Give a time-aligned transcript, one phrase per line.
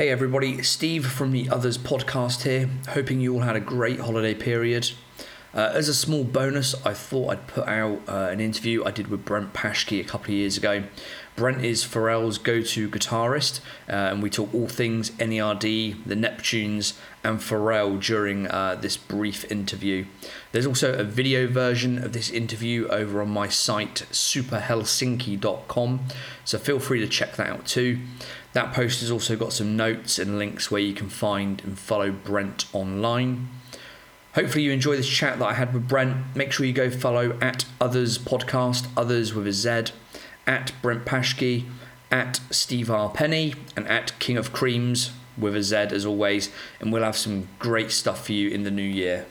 [0.00, 2.70] Hey everybody, Steve from the Others podcast here.
[2.88, 4.92] Hoping you all had a great holiday period.
[5.52, 9.08] Uh, as a small bonus, I thought I'd put out uh, an interview I did
[9.08, 10.84] with Brent Paschke a couple of years ago.
[11.40, 16.98] Brent is Pharrell's go to guitarist, uh, and we talk all things NERD, the Neptunes,
[17.24, 20.04] and Pharrell during uh, this brief interview.
[20.52, 26.00] There's also a video version of this interview over on my site, superhelsinki.com,
[26.44, 28.00] so feel free to check that out too.
[28.52, 32.12] That post has also got some notes and links where you can find and follow
[32.12, 33.48] Brent online.
[34.34, 36.36] Hopefully, you enjoy this chat that I had with Brent.
[36.36, 39.92] Make sure you go follow at Others Podcast, Others with a Z,
[40.46, 41.64] at Brent Paschke,
[42.10, 43.10] at Steve R.
[43.10, 46.50] Penny, and at King of Creams with a Z as always.
[46.80, 49.26] And we'll have some great stuff for you in the new year.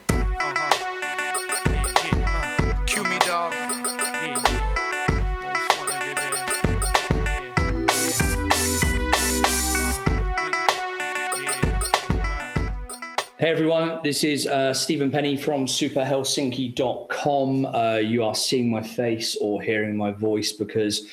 [13.50, 17.66] Hey everyone, this is uh, Stephen Penny from superhelsinki.com.
[17.66, 21.08] Uh, you are seeing my face or hearing my voice because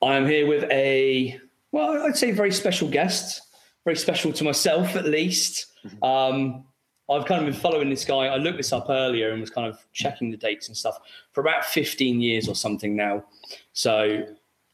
[0.00, 1.40] I am here with a,
[1.72, 3.42] well, I'd say very special guest,
[3.84, 5.72] very special to myself at least.
[6.04, 6.64] Um,
[7.10, 8.26] I've kind of been following this guy.
[8.26, 11.00] I looked this up earlier and was kind of checking the dates and stuff
[11.32, 13.24] for about 15 years or something now.
[13.72, 14.24] So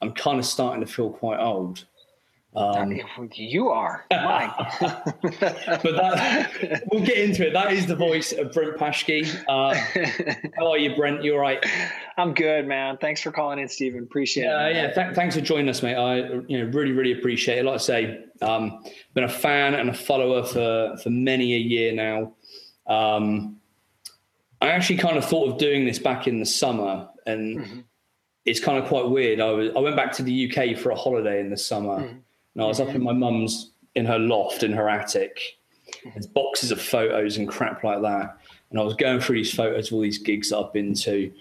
[0.01, 1.85] I'm kind of starting to feel quite old.
[2.59, 2.99] Um,
[3.33, 4.05] you are.
[4.11, 4.51] Mine.
[4.81, 5.39] but
[5.95, 7.53] that, we'll get into it.
[7.53, 9.25] That is the voice of Brent Paschke.
[9.47, 9.73] Uh,
[10.57, 11.23] how are you, Brent?
[11.23, 11.63] You all right?
[12.17, 12.97] I'm good, man.
[12.97, 14.03] Thanks for calling in, Stephen.
[14.03, 14.75] Appreciate Uh, it.
[14.75, 15.95] yeah, th- thanks for joining us, mate.
[15.95, 17.65] I you know really really appreciate it.
[17.65, 21.93] Like I say, um, been a fan and a follower for for many a year
[21.93, 22.33] now.
[22.87, 23.55] Um,
[24.61, 27.83] I actually kind of thought of doing this back in the summer, and Mhm.
[28.43, 29.39] it's kind of quite weird.
[29.39, 32.19] I was I went back to the UK for a holiday in the summer, Mhm.
[32.55, 35.39] And I was up in my mum's in her loft in her attic.
[36.13, 38.37] There's boxes of photos and crap like that,
[38.69, 41.31] and I was going through these photos of all these gigs I've been to,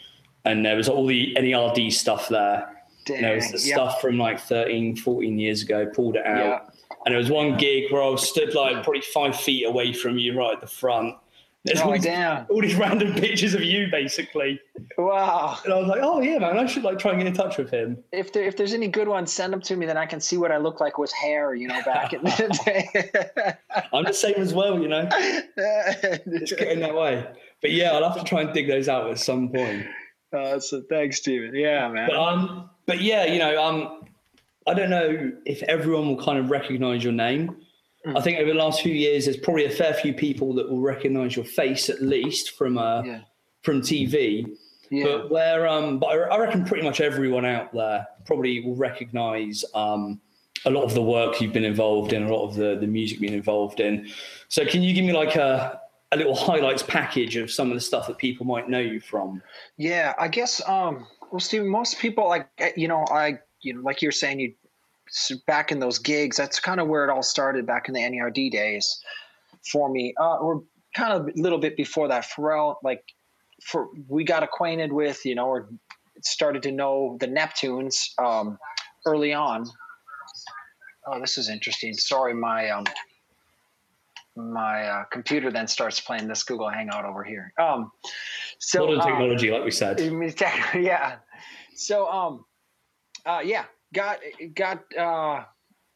[0.45, 2.75] and there was all the NERD stuff there.
[3.05, 3.17] Dang.
[3.17, 3.75] And there was the yeah.
[3.75, 6.45] stuff from like 13, 14 years ago, pulled it out.
[6.45, 6.97] Yeah.
[7.07, 10.19] And there was one gig where I was stood like probably five feet away from
[10.19, 11.17] you right at the front.
[11.65, 12.47] There's all, Oh, these, damn.
[12.49, 14.61] all these random pictures of you basically.
[14.97, 15.59] Wow.
[15.65, 17.59] And I was like, oh yeah, man, I should like try and get in touch
[17.59, 18.03] with him.
[18.13, 19.85] If there if there's any good ones, send them to me.
[19.85, 21.55] Then I can see what I look like with hair.
[21.55, 23.55] You know, back in the day.
[23.93, 25.09] I'm the same as well, you know.
[25.57, 27.27] It's getting that way.
[27.61, 29.87] But yeah, I'll have to try and dig those out at some point.
[30.33, 31.55] uh, so thanks, Stephen.
[31.55, 32.09] Yeah, man.
[32.09, 34.05] But um, but yeah, you know, um,
[34.67, 37.57] I don't know if everyone will kind of recognise your name.
[38.07, 38.17] Mm.
[38.17, 40.81] I think over the last few years, there's probably a fair few people that will
[40.81, 43.21] recognise your face at least from uh, Yeah.
[43.63, 44.47] from TV.
[44.91, 45.05] yeah.
[45.05, 49.65] But where um, but I, I reckon pretty much everyone out there probably will recognise
[49.75, 50.21] um
[50.65, 53.21] a lot of the work you've been involved in, a lot of the the music
[53.21, 54.09] you've been involved in.
[54.49, 55.81] So can you give me like a
[56.13, 59.43] a little highlights package of some of the stuff that people might know you from?
[59.77, 60.67] Yeah, I guess.
[60.67, 64.41] Um, well, Stephen, most people like eh, you know, I you know, like you're saying,
[64.41, 64.55] you
[65.47, 66.37] back in those gigs.
[66.37, 69.01] That's kind of where it all started back in the NERD days
[69.71, 70.15] for me.
[70.21, 70.63] Uh, or
[70.95, 72.25] kind of a little bit before that.
[72.25, 73.03] Pharrell, like,
[73.63, 75.69] for we got acquainted with, you know, or
[76.23, 78.59] started to know the Neptunes um,
[79.07, 79.67] early on.
[81.07, 81.95] Oh, this is interesting.
[81.95, 82.85] Sorry, my um,
[84.37, 87.53] my uh, computer then starts playing this Google Hangout over here.
[87.59, 87.91] Um,
[88.59, 90.01] so Modern um, technology, like we said.
[90.01, 91.17] I mean, tech- yeah.
[91.75, 92.45] So um,
[93.27, 94.21] uh, yeah, got
[94.55, 95.45] got uh,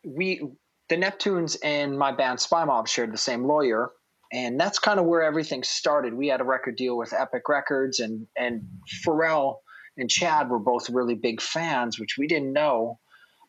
[0.05, 0.43] we
[0.89, 3.91] the Neptunes and my band Spy Mob shared the same lawyer,
[4.33, 6.15] and that's kind of where everything started.
[6.15, 8.63] We had a record deal with Epic Records, and and
[9.05, 9.57] Pharrell
[9.97, 12.99] and Chad were both really big fans, which we didn't know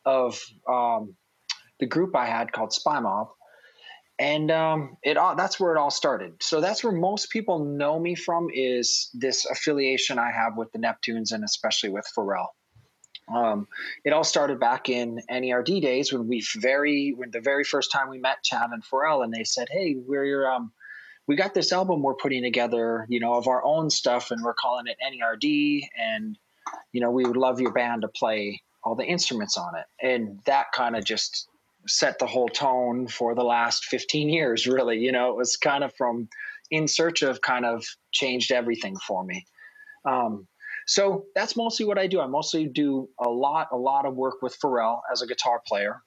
[0.05, 0.39] of
[0.69, 1.15] um,
[1.79, 3.27] the group I had called Spy Mob
[4.19, 6.33] and um, it all that's where it all started.
[6.41, 10.79] So that's where most people know me from is this affiliation I have with the
[10.79, 12.47] Neptunes and especially with Pharrell.
[13.33, 13.67] Um,
[14.03, 18.09] it all started back in NERD days when we very when the very first time
[18.09, 20.71] we met Chad and Pharrell, and they said, "Hey, we're um,
[21.27, 24.53] we got this album we're putting together, you know, of our own stuff, and we're
[24.53, 26.37] calling it NERD, and
[26.91, 30.39] you know, we would love your band to play all the instruments on it." And
[30.45, 31.47] that kind of just
[31.87, 35.83] set the whole tone for the last 15 years really you know it was kind
[35.83, 36.29] of from
[36.71, 39.45] in search of kind of changed everything for me
[40.05, 40.47] um,
[40.85, 42.19] so that's mostly what i do.
[42.19, 46.01] I mostly do a lot a lot of work with pharrell as a guitar player.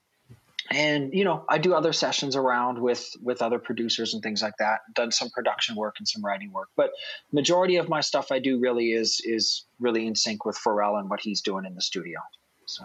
[0.70, 4.55] And you know i do other sessions around with with other producers and things like
[4.58, 6.69] that done some production work and some writing work.
[6.76, 6.90] But
[7.32, 11.08] majority of my stuff i do really is is really in sync with pharrell and
[11.08, 12.20] what he's doing in the studio.
[12.67, 12.84] So.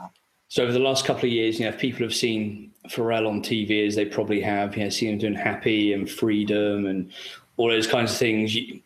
[0.51, 3.41] So over the last couple of years, you know, if people have seen Pharrell on
[3.41, 7.13] TV as they probably have, you know, seen him doing Happy and Freedom and
[7.61, 8.55] all those kinds of things.
[8.55, 8.81] You,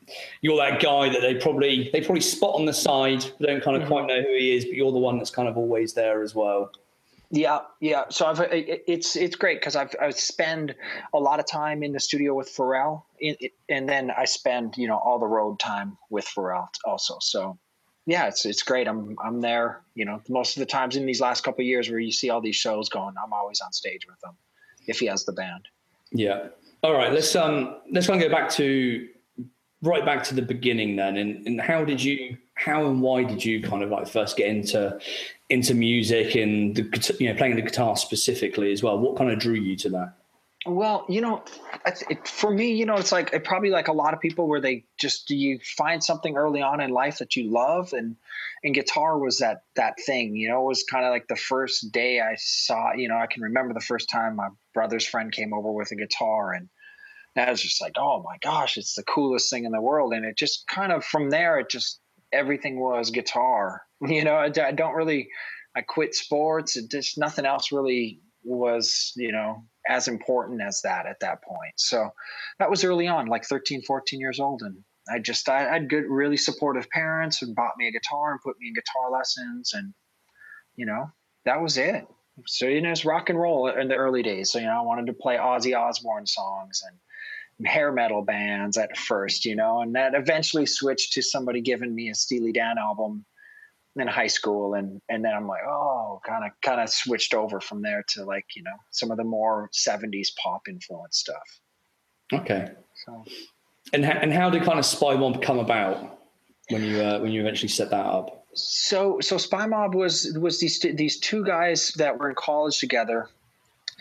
[0.51, 3.83] are that guy that they probably they probably spot on the side, don't kind of
[3.83, 3.91] mm-hmm.
[3.91, 6.35] quite know who he is, but you're the one that's kind of always there as
[6.35, 6.71] well.
[7.31, 8.03] Yeah, yeah.
[8.09, 10.75] So I've it's it's great because I've I spend
[11.13, 13.03] a lot of time in the studio with Pharrell,
[13.69, 17.17] and then I spend you know all the road time with Pharrell also.
[17.21, 17.57] So
[18.05, 18.87] yeah, it's it's great.
[18.87, 19.81] I'm I'm there.
[19.95, 22.29] You know, most of the times in these last couple of years where you see
[22.29, 24.35] all these shows going, I'm always on stage with them
[24.85, 25.67] if he has the band.
[26.11, 26.49] Yeah.
[26.85, 27.11] All right.
[27.11, 29.07] Let's um let's kind of go back to
[29.81, 33.43] right back to the beginning then, and and how did you how and why did
[33.43, 34.99] you kind of like first get into
[35.49, 38.99] into music and the you know playing the guitar specifically as well?
[38.99, 40.13] What kind of drew you to that?
[40.67, 41.43] Well, you know,
[41.85, 44.61] it, for me, you know, it's like it probably like a lot of people where
[44.61, 48.15] they just you find something early on in life that you love, and
[48.63, 50.35] and guitar was that that thing.
[50.35, 52.93] You know, it was kind of like the first day I saw.
[52.93, 55.95] You know, I can remember the first time my brother's friend came over with a
[55.95, 56.69] guitar, and
[57.35, 60.13] I was just like, oh my gosh, it's the coolest thing in the world.
[60.13, 61.99] And it just kind of from there, it just
[62.31, 63.81] everything was guitar.
[64.01, 65.29] You know, I, I don't really.
[65.75, 66.75] I quit sports.
[66.75, 71.73] It just nothing else really was, you know, as important as that at that point.
[71.77, 72.09] So
[72.59, 74.61] that was early on, like 13, 14 years old.
[74.63, 74.77] And
[75.09, 78.57] I just, I, had good, really supportive parents who bought me a guitar and put
[78.59, 79.73] me in guitar lessons.
[79.73, 79.93] And,
[80.75, 81.11] you know,
[81.45, 82.05] that was it.
[82.47, 84.51] So, you know, it's rock and roll in the early days.
[84.51, 86.97] So, you know, I wanted to play Ozzy Osbourne songs and
[87.63, 92.09] hair metal bands at first, you know, and that eventually switched to somebody giving me
[92.09, 93.25] a Steely Dan album
[93.95, 94.73] in high school.
[94.73, 98.25] And and then I'm like oh kind of kind of switched over from there to
[98.25, 101.59] like you know some of the more 70s pop influence stuff.
[102.33, 102.71] Okay.
[103.05, 103.23] So.
[103.93, 106.19] And and how did kind of spy mob come about
[106.69, 108.47] when you uh, when you eventually set that up?
[108.53, 113.29] So so spy mob was was these these two guys that were in college together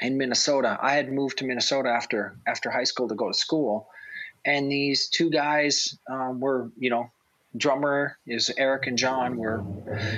[0.00, 0.79] in Minnesota.
[0.81, 3.88] I had moved to Minnesota after after high school to go to school.
[4.46, 7.11] And these two guys um, were you know
[7.56, 9.62] drummer is Eric and John were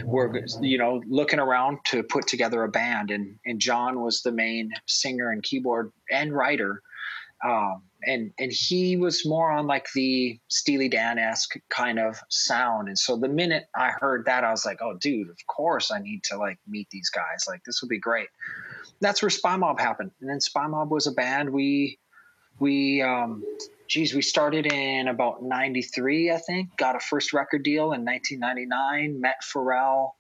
[0.05, 4.33] were you know looking around to put together a band, and and John was the
[4.33, 6.83] main singer and keyboard and writer,
[7.45, 12.89] um, and and he was more on like the Steely Dan esque kind of sound,
[12.89, 15.99] and so the minute I heard that, I was like, oh dude, of course I
[16.01, 18.29] need to like meet these guys, like this would be great.
[19.01, 21.99] That's where Spy Mob happened, and then Spy Mob was a band we
[22.59, 23.45] we um,
[23.89, 29.21] geez, we started in about 93, I think, got a first record deal in 1999,
[29.21, 30.13] met Pharrell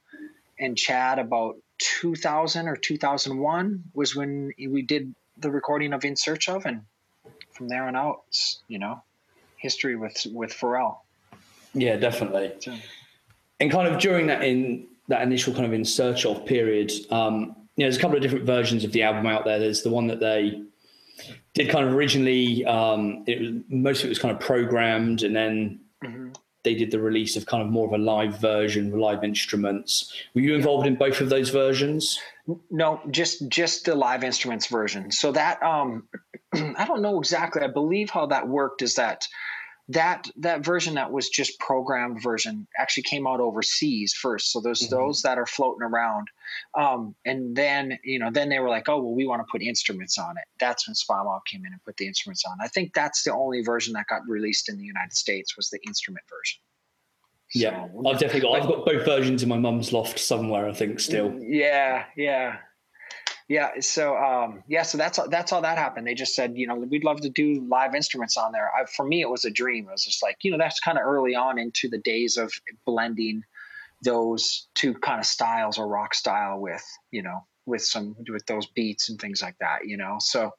[0.58, 6.48] and Chad about 2000 or 2001 was when we did the recording of In Search
[6.48, 6.64] of.
[6.64, 6.82] And
[7.52, 8.22] from there on out,
[8.68, 9.02] you know,
[9.58, 10.98] history with, with Pharrell.
[11.74, 12.52] Yeah, definitely.
[12.60, 12.74] So,
[13.60, 17.54] and kind of during that in that initial kind of in search of period, um,
[17.76, 19.58] you know, there's a couple of different versions of the album out there.
[19.58, 20.62] There's the one that they
[21.54, 25.34] did kind of originally um, it was most of it was kind of programmed and
[25.34, 26.30] then mm-hmm.
[26.64, 30.12] they did the release of kind of more of a live version with live instruments
[30.34, 32.20] were you involved in both of those versions
[32.70, 36.06] no just just the live instruments version so that um
[36.52, 39.26] i don't know exactly i believe how that worked is that
[39.88, 44.50] that that version that was just programmed version actually came out overseas first.
[44.50, 44.94] So there's mm-hmm.
[44.94, 46.28] those that are floating around
[46.74, 49.62] um, and then you know then they were like oh well we want to put
[49.62, 50.44] instruments on it.
[50.58, 52.56] That's when spy mob came in and put the instruments on.
[52.60, 55.78] I think that's the only version that got released in the united states was the
[55.86, 56.60] instrument version.
[57.50, 60.72] So, yeah i've definitely got i've got both versions in my mum's loft somewhere i
[60.72, 61.32] think still.
[61.40, 62.56] Yeah yeah
[63.48, 66.06] yeah so um, yeah so that's that's all that happened.
[66.06, 68.70] They just said you know we'd love to do live instruments on there.
[68.74, 69.88] I, for me it was a dream.
[69.88, 72.52] It was just like you know that's kind of early on into the days of
[72.84, 73.42] blending
[74.02, 78.66] those two kind of styles or rock style with you know with some with those
[78.66, 80.16] beats and things like that you know?
[80.20, 80.52] So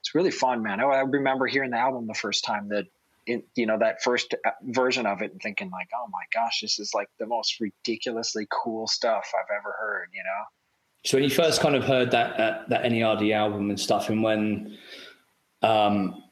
[0.00, 0.80] it's really fun man.
[0.80, 2.84] I, I remember hearing the album the first time that
[3.26, 6.78] you know that first uh, version of it and thinking like oh my gosh this
[6.78, 10.44] is like the most ridiculously cool stuff i've ever heard you know
[11.04, 14.22] so when you first kind of heard that that, that NERD album and stuff, and
[14.22, 14.76] when
[15.62, 16.22] um,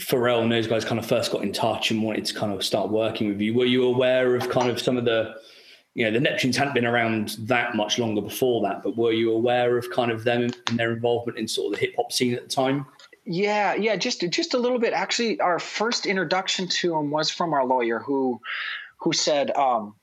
[0.00, 2.64] Pharrell and those guys kind of first got in touch and wanted to kind of
[2.64, 5.34] start working with you, were you aware of kind of some of the,
[5.94, 9.32] you know, the Neptunes hadn't been around that much longer before that, but were you
[9.32, 12.34] aware of kind of them and their involvement in sort of the hip hop scene
[12.34, 12.86] at the time?
[13.24, 14.92] Yeah, yeah, just just a little bit.
[14.92, 18.40] Actually, our first introduction to him was from our lawyer, who
[18.96, 19.94] who said, um,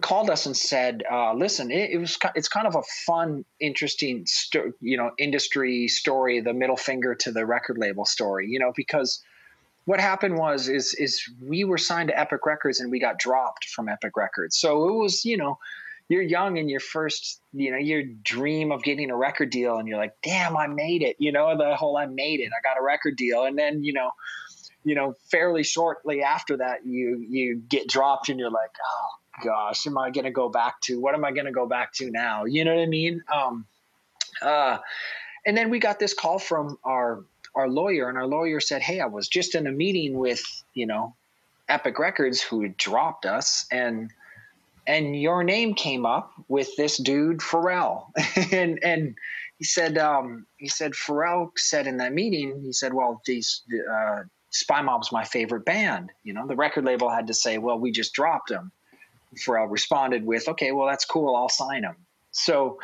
[0.00, 4.24] called us and said, uh, "Listen, it, it, was it's kind of a fun, interesting,
[4.26, 6.40] sto- you know, industry story.
[6.40, 9.22] The middle finger to the record label story, you know, because."
[9.84, 13.66] What happened was is is we were signed to Epic Records and we got dropped
[13.66, 14.58] from Epic Records.
[14.58, 15.60] So it was, you know,
[16.08, 19.86] you're young and your first, you know, your dream of getting a record deal, and
[19.86, 21.14] you're like, damn, I made it.
[21.20, 22.50] You know, the whole I made it.
[22.52, 24.10] I got a record deal, and then you know,
[24.82, 29.08] you know, fairly shortly after that, you you get dropped, and you're like, oh
[29.42, 31.00] gosh, am I going to go back to?
[31.00, 32.44] What am I going to go back to now?
[32.44, 33.22] You know what I mean?
[33.32, 33.66] Um,
[34.42, 34.78] uh,
[35.44, 37.24] and then we got this call from our
[37.54, 40.42] our lawyer, and our lawyer said, "Hey, I was just in a meeting with
[40.74, 41.14] you know
[41.68, 44.10] Epic Records who dropped us, and
[44.86, 48.06] and your name came up with this dude Pharrell,
[48.52, 49.16] and and
[49.58, 54.22] he said um, he said Pharrell said in that meeting, he said, well, these uh,
[54.50, 56.12] Spy Mob's my favorite band.
[56.24, 58.70] You know, the record label had to say, well, we just dropped him.
[59.38, 61.96] Pharrell responded with, okay, well, that's cool, I'll sign him.
[62.32, 62.78] So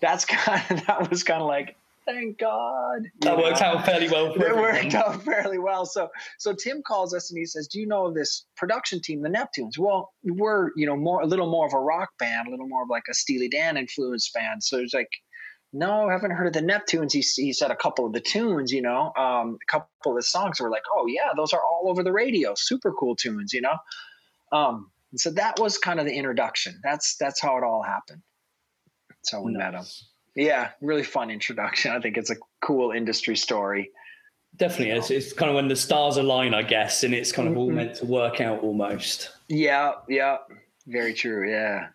[0.00, 3.10] that's kind of that was kind of like thank God.
[3.20, 4.32] That worked out fairly well.
[4.32, 5.86] it worked out fairly well.
[5.86, 9.28] So, so Tim calls us and he says, "Do you know this production team, the
[9.28, 12.68] Neptunes?" Well, we're you know more a little more of a rock band, a little
[12.68, 14.62] more of like a Steely Dan influenced band.
[14.62, 15.10] So it's like,
[15.72, 17.12] no, I haven't heard of the Neptunes.
[17.12, 20.22] He, he said a couple of the tunes, you know, um, a couple of the
[20.22, 23.60] songs were like, oh yeah, those are all over the radio, super cool tunes, you
[23.60, 23.76] know.
[24.52, 26.80] Um, so that was kind of the introduction.
[26.82, 28.22] That's that's how it all happened.
[29.10, 29.58] That's how we nice.
[29.72, 29.86] met him
[30.34, 31.92] yeah, really fun introduction.
[31.92, 33.90] I think it's a cool industry story.
[34.56, 37.56] Definitely, it's, it's kind of when the stars align, I guess, and it's kind of
[37.56, 37.76] all mm-hmm.
[37.76, 39.30] meant to work out almost.
[39.48, 40.38] Yeah, yeah,
[40.86, 41.50] very true.
[41.50, 41.88] Yeah.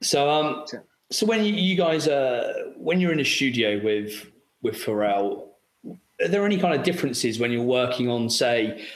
[0.00, 0.64] So, um,
[1.10, 4.30] so when you guys uh, when you're in a studio with
[4.62, 5.48] with Pharrell,
[6.20, 8.86] are there any kind of differences when you're working on, say,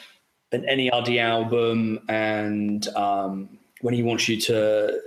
[0.53, 5.01] an NERD album and um, when he wants you to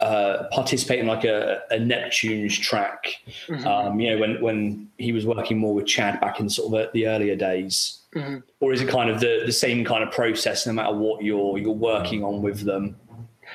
[0.00, 3.16] uh, participate in like a, a Neptune's track.
[3.48, 3.66] Mm-hmm.
[3.66, 6.92] Um, you know, when when he was working more with Chad back in sort of
[6.92, 8.38] the earlier days, mm-hmm.
[8.60, 11.58] or is it kind of the the same kind of process no matter what you're
[11.58, 12.96] you're working on with them?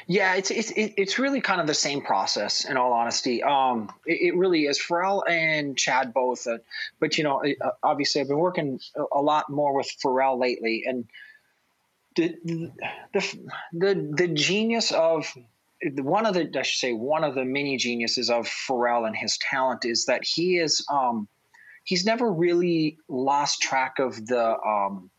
[0.08, 2.66] Yeah, it's it's it's really kind of the same process.
[2.66, 4.78] In all honesty, um, it, it really is.
[4.78, 6.58] Pharrell and Chad both, uh,
[7.00, 8.80] but you know, uh, obviously, I've been working
[9.14, 11.06] a lot more with Pharrell lately, and
[12.16, 12.72] the the
[13.74, 15.34] the, the genius of
[15.98, 19.38] one of the I should say one of the many geniuses of Pharrell and his
[19.38, 21.28] talent is that he is um,
[21.84, 25.10] he's never really lost track of the um,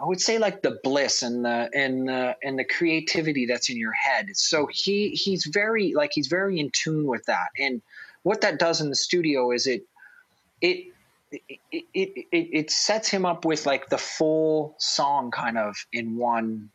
[0.00, 3.76] I would say like the bliss and the and the and the creativity that's in
[3.76, 4.28] your head.
[4.34, 7.48] So he he's very like he's very in tune with that.
[7.58, 7.82] And
[8.22, 9.82] what that does in the studio is it
[10.60, 10.92] it
[11.32, 16.70] it, it, it, sets him up with like the full song kind of in one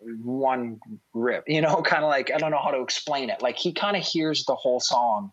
[0.00, 0.80] one
[1.12, 3.42] rip, you know, kind of like, I don't know how to explain it.
[3.42, 5.32] Like he kind of hears the whole song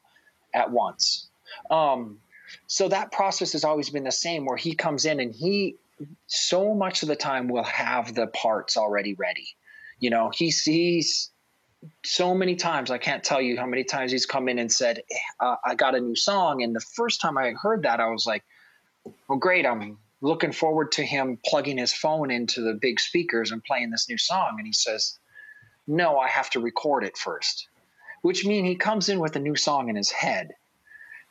[0.54, 1.30] at once.
[1.70, 2.20] Um,
[2.68, 5.76] so that process has always been the same where he comes in and he
[6.28, 9.56] so much of the time will have the parts already ready.
[10.00, 11.30] You know, he sees
[12.04, 15.02] so many times, I can't tell you how many times he's come in and said,
[15.40, 16.62] uh, I got a new song.
[16.62, 18.44] And the first time I heard that, I was like,
[19.28, 19.66] well, great.
[19.66, 24.08] I'm looking forward to him plugging his phone into the big speakers and playing this
[24.08, 24.56] new song.
[24.58, 25.18] And he says,
[25.88, 27.68] No, I have to record it first,
[28.22, 30.52] which means he comes in with a new song in his head.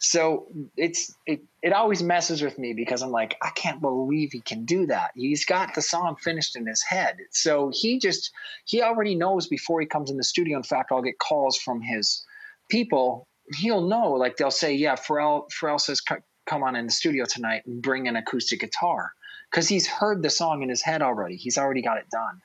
[0.02, 0.46] So
[0.78, 4.64] it's it, it always messes with me because I'm like, I can't believe he can
[4.64, 5.10] do that.
[5.14, 7.18] He's got the song finished in his head.
[7.30, 8.30] So he just
[8.64, 10.56] he already knows before he comes in the studio.
[10.56, 12.24] In fact, I'll get calls from his
[12.70, 13.28] people.
[13.58, 17.66] He'll know, like they'll say, Yeah, Pharrell Pharrell says come on in the studio tonight
[17.66, 19.12] and bring an acoustic guitar
[19.50, 21.36] because he's heard the song in his head already.
[21.36, 22.40] He's already got it done.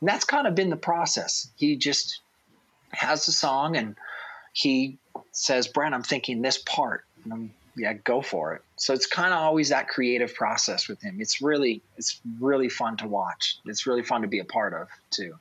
[0.00, 1.48] And that's kind of been the process.
[1.54, 2.22] He just
[2.90, 3.94] has the song and
[4.52, 4.98] he
[5.32, 7.04] says, Brent, I'm thinking this part.
[7.24, 8.62] And I'm, yeah, go for it.
[8.76, 11.18] So it's kind of always that creative process with him.
[11.20, 13.58] It's really, it's really fun to watch.
[13.66, 15.34] It's really fun to be a part of too.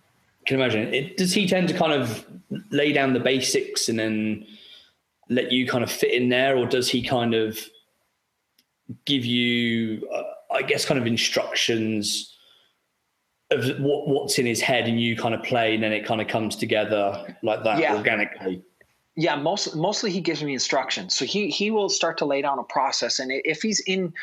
[0.46, 0.94] Can you imagine.
[0.94, 2.26] It, does he tend to kind of
[2.72, 4.46] lay down the basics and then
[5.30, 7.60] let you kind of fit in there, or does he kind of
[9.06, 10.24] give you, uh,
[10.54, 12.34] I guess, kind of instructions
[13.52, 16.22] of what, what's in his head, and you kind of play, and then it kind
[16.22, 17.96] of comes together like that yeah.
[17.96, 18.62] organically.
[19.20, 21.16] Yeah, most, mostly he gives me instructions.
[21.16, 24.14] So he he will start to lay down a process, and if he's in,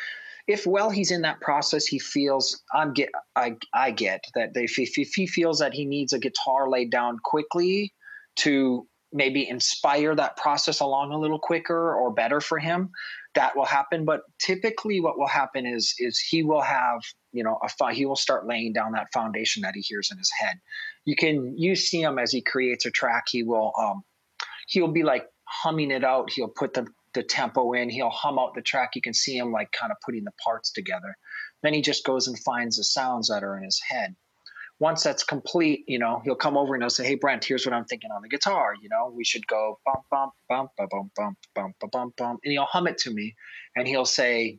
[0.46, 4.78] if while he's in that process, he feels I'm get I I get that if
[4.78, 7.92] if, if he feels that he needs a guitar laid down quickly
[8.36, 12.90] to maybe inspire that process along a little quicker or better for him
[13.34, 17.00] that will happen but typically what will happen is is he will have
[17.32, 20.32] you know a he will start laying down that foundation that he hears in his
[20.36, 20.56] head
[21.04, 24.02] you can you see him as he creates a track he will um
[24.68, 26.30] he'll be like humming it out.
[26.32, 27.88] He'll put the the tempo in.
[27.88, 28.90] He'll hum out the track.
[28.94, 31.16] You can see him like kind of putting the parts together.
[31.62, 34.16] Then he just goes and finds the sounds that are in his head.
[34.80, 37.72] Once that's complete, you know, he'll come over and he'll say, "Hey, Brent, here's what
[37.72, 38.74] I'm thinking on the guitar.
[38.80, 42.52] You know, we should go bump, bump, bump, bump, bump, bump, bump, bump, bump," and
[42.52, 43.36] he'll hum it to me,
[43.76, 44.58] and he'll say,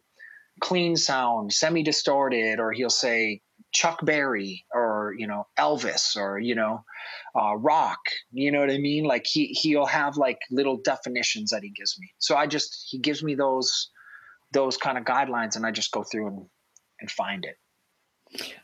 [0.62, 3.42] "Clean sound, semi-distorted," or he'll say,
[3.74, 6.86] "Chuck Berry," or you know, Elvis, or you know,
[7.36, 8.00] uh, rock.
[8.32, 9.04] You know what I mean?
[9.04, 12.10] Like he he'll have like little definitions that he gives me.
[12.18, 13.90] So I just he gives me those
[14.54, 16.46] those kind of guidelines, and I just go through and
[17.02, 17.56] and find it.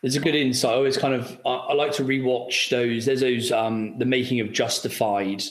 [0.01, 0.71] There's a good insight.
[0.71, 3.05] I always kind of I, I like to rewatch those.
[3.05, 5.43] There's those um, the making of Justified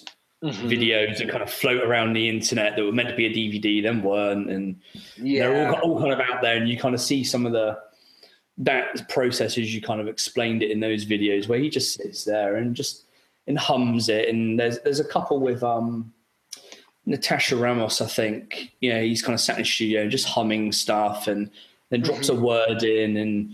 [0.43, 0.69] mm-hmm.
[0.69, 3.83] videos that kind of float around the internet that were meant to be a DVD,
[3.83, 4.81] then weren't, and
[5.17, 5.49] yeah.
[5.49, 7.79] they're all, all kind of out there, and you kind of see some of the
[8.59, 12.25] that process as you kind of explained it in those videos where he just sits
[12.25, 13.07] there and just
[13.51, 14.29] and hums it.
[14.29, 16.13] And there's there's a couple with um
[17.05, 18.73] Natasha Ramos, I think.
[18.81, 21.51] You know, he's kind of sat in the studio just humming stuff and
[21.91, 22.43] then drops mm-hmm.
[22.43, 23.53] a word in and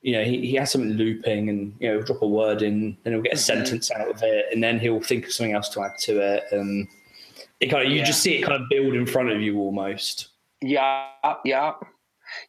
[0.00, 3.14] you know, he, he has something looping and, you know, drop a word in, then
[3.14, 3.64] he'll get a mm-hmm.
[3.64, 6.44] sentence out of it, and then he'll think of something else to add to it.
[6.52, 6.86] And
[7.58, 8.04] it kind of, you yeah.
[8.04, 10.28] just see it kind of build in front of you almost.
[10.60, 11.08] Yeah.
[11.42, 11.72] Yeah.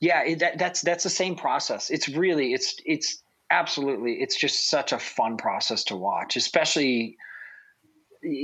[0.01, 0.35] Yeah.
[0.35, 1.89] That, that's, that's the same process.
[1.89, 3.23] It's really, it's, it's
[3.59, 7.17] absolutely, it's just such a fun process to watch, especially,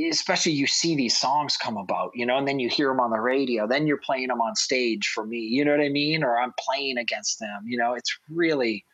[0.10, 3.12] especially you see these songs come about, you know, and then you hear them on
[3.12, 6.24] the radio, then you're playing them on stage for me, you know what I mean?
[6.24, 8.86] Or I'm playing against them, you know, it's really,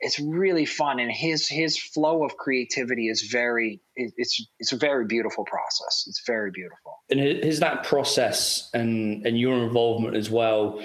[0.00, 5.06] it's really fun and his his flow of creativity is very it's it's a very
[5.06, 10.82] beautiful process it's very beautiful and has that process and and your involvement as well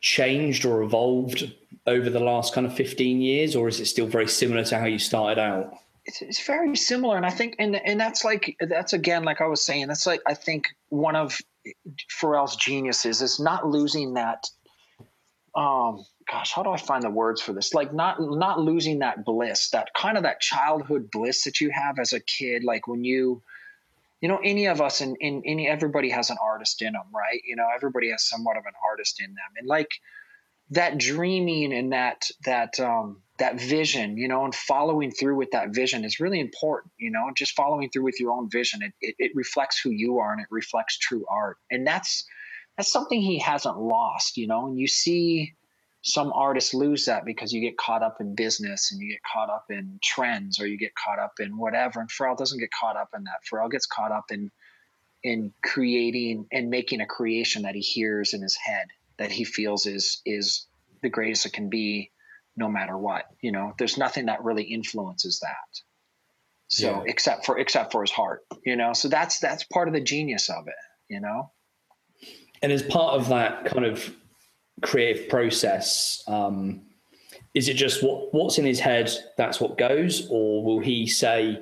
[0.00, 1.52] changed or evolved
[1.86, 4.86] over the last kind of 15 years or is it still very similar to how
[4.86, 5.74] you started out
[6.06, 9.46] it's, it's very similar and i think and and that's like that's again like i
[9.46, 11.38] was saying that's like i think one of
[12.20, 14.46] pharrell's geniuses is not losing that
[15.54, 17.74] um gosh, how do I find the words for this?
[17.74, 21.98] Like not not losing that bliss, that kind of that childhood bliss that you have
[21.98, 23.42] as a kid, like when you
[24.20, 27.04] you know any of us and in, in any everybody has an artist in them
[27.14, 27.40] right?
[27.44, 29.50] You know everybody has somewhat of an artist in them.
[29.58, 29.90] And like
[30.70, 35.70] that dreaming and that that um that vision you know and following through with that
[35.74, 39.14] vision is really important you know just following through with your own vision it, it,
[39.18, 41.56] it reflects who you are and it reflects true art.
[41.70, 42.24] And that's
[42.76, 44.66] that's something he hasn't lost you know?
[44.66, 45.54] And you see
[46.02, 49.50] some artists lose that because you get caught up in business and you get caught
[49.50, 52.00] up in trends or you get caught up in whatever.
[52.00, 53.40] And Pharrell doesn't get caught up in that.
[53.50, 54.50] Pharrell gets caught up in
[55.22, 58.86] in creating and making a creation that he hears in his head
[59.18, 60.66] that he feels is is
[61.02, 62.10] the greatest it can be
[62.56, 63.26] no matter what.
[63.42, 65.80] You know, there's nothing that really influences that.
[66.68, 67.02] So yeah.
[67.06, 68.94] except for except for his heart, you know.
[68.94, 70.74] So that's that's part of the genius of it,
[71.08, 71.50] you know.
[72.62, 74.14] And as part of that kind of
[74.82, 76.82] creative process um,
[77.54, 80.28] is it just what what's in his head that's what goes?
[80.30, 81.60] Or will he say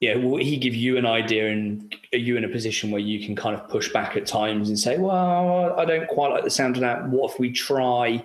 [0.00, 3.24] yeah will he give you an idea and are you in a position where you
[3.24, 6.50] can kind of push back at times and say well i don't quite like the
[6.50, 7.08] sound of that.
[7.08, 8.24] What if we try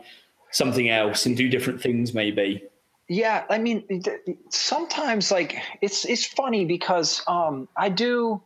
[0.51, 2.63] something else and do different things maybe?
[3.07, 3.83] Yeah i mean
[4.49, 8.41] sometimes like it's it's funny because um i do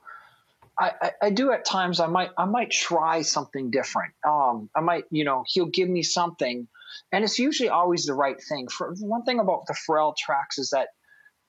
[0.79, 4.13] I, I, do at times I might I might try something different.
[4.27, 6.67] Um, I might you know he'll give me something,
[7.11, 8.67] and it's usually always the right thing.
[8.69, 10.89] For one thing about the Pharrell tracks is that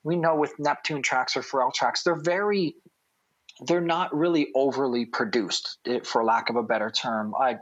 [0.03, 2.75] we know with Neptune tracks or Pharrell tracks they're very
[3.65, 7.31] they're not really overly produced eh, for lack of a better term.
[7.31, 7.59] Like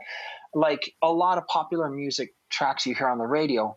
[0.54, 3.74] like a lot of popular music tracks you hear on the radio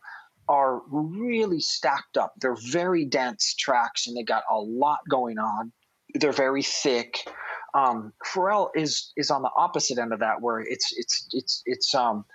[0.50, 2.34] are really stacked up.
[2.40, 5.72] They're very dense tracks and they got a lot going on.
[6.14, 7.26] They're very thick
[7.78, 11.94] um, Pharrell is is on the opposite end of that, where it's it's it's it's
[11.94, 12.26] um,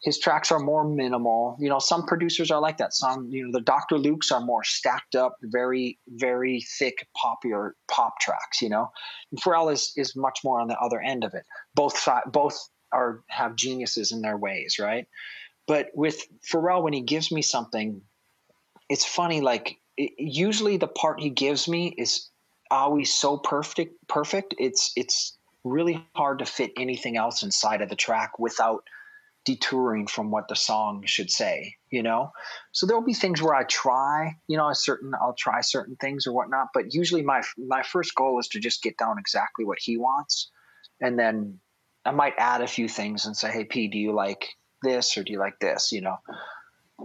[0.00, 1.56] his tracks are more minimal.
[1.60, 2.94] You know, some producers are like that.
[2.94, 3.98] Some, you know, the Dr.
[3.98, 8.62] Luke's are more stacked up, very very thick popular pop tracks.
[8.62, 8.90] You know,
[9.30, 11.44] and Pharrell is is much more on the other end of it.
[11.74, 12.58] Both both
[12.90, 15.06] are have geniuses in their ways, right?
[15.66, 18.00] But with Pharrell, when he gives me something,
[18.88, 19.42] it's funny.
[19.42, 22.30] Like it, usually, the part he gives me is
[22.70, 27.96] always so perfect perfect it's it's really hard to fit anything else inside of the
[27.96, 28.84] track without
[29.44, 32.32] detouring from what the song should say you know?
[32.72, 36.26] So there'll be things where i try you know a certain i'll try certain things
[36.26, 39.78] or whatnot but usually my my first goal is to just get down exactly what
[39.80, 40.50] he wants.
[41.00, 41.60] And then
[42.04, 44.46] i might add a few things and say hey p do you like
[44.82, 45.90] this or do you like this?
[45.92, 46.16] You know?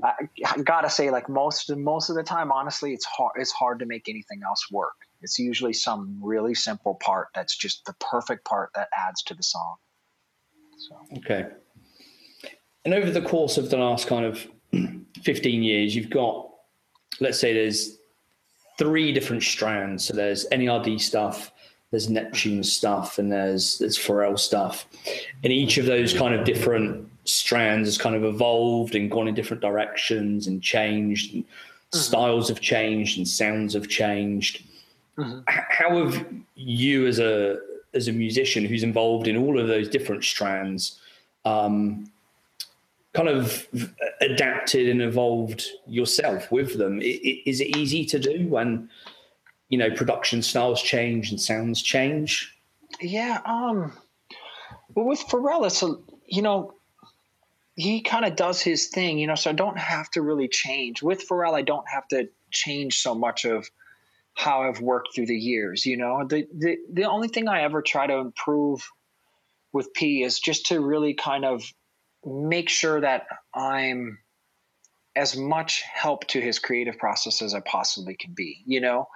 [0.04, 0.14] I,
[0.46, 3.86] I gotta say like most most of the time honestly it's hard it's hard to
[3.86, 8.72] make anything else work it's usually some really simple part that's just the perfect part
[8.76, 9.76] that adds to the song.
[10.78, 10.96] So.
[11.18, 11.48] Okay.
[12.86, 14.48] And over the course of the last kind of
[15.24, 16.48] 15 years, you've got
[17.20, 17.98] let's say there's
[18.78, 20.06] three different strands.
[20.06, 21.52] So there's NERD stuff,
[21.92, 24.88] there's Neptune stuff, and there's there's Pharrell stuff.
[25.44, 29.36] And each of those kind of different strands has kind of evolved and gone in
[29.36, 31.34] different directions and changed.
[31.34, 32.00] And mm-hmm.
[32.00, 34.64] Styles have changed and sounds have changed.
[35.18, 35.40] Mm-hmm.
[35.48, 37.60] How have you, as a
[37.94, 41.00] as a musician who's involved in all of those different strands,
[41.44, 42.10] um,
[43.14, 43.68] kind of
[44.22, 47.00] adapted and evolved yourself with them?
[47.02, 48.90] Is it easy to do when
[49.70, 52.56] you know production styles change and sounds change?
[53.02, 53.42] Yeah.
[53.46, 53.94] Um.
[54.96, 55.96] Well, with Pharrell, it's a
[56.26, 56.74] you know
[57.76, 59.36] he kind of does his thing, you know.
[59.36, 61.54] So I don't have to really change with Pharrell.
[61.54, 63.70] I don't have to change so much of
[64.34, 65.86] how I've worked through the years.
[65.86, 68.82] You know, the the the only thing I ever try to improve
[69.74, 71.64] with P is just to really kind of
[72.26, 74.20] make sure that I'm
[75.16, 79.08] as much help to his creative process as I possibly can be, you know?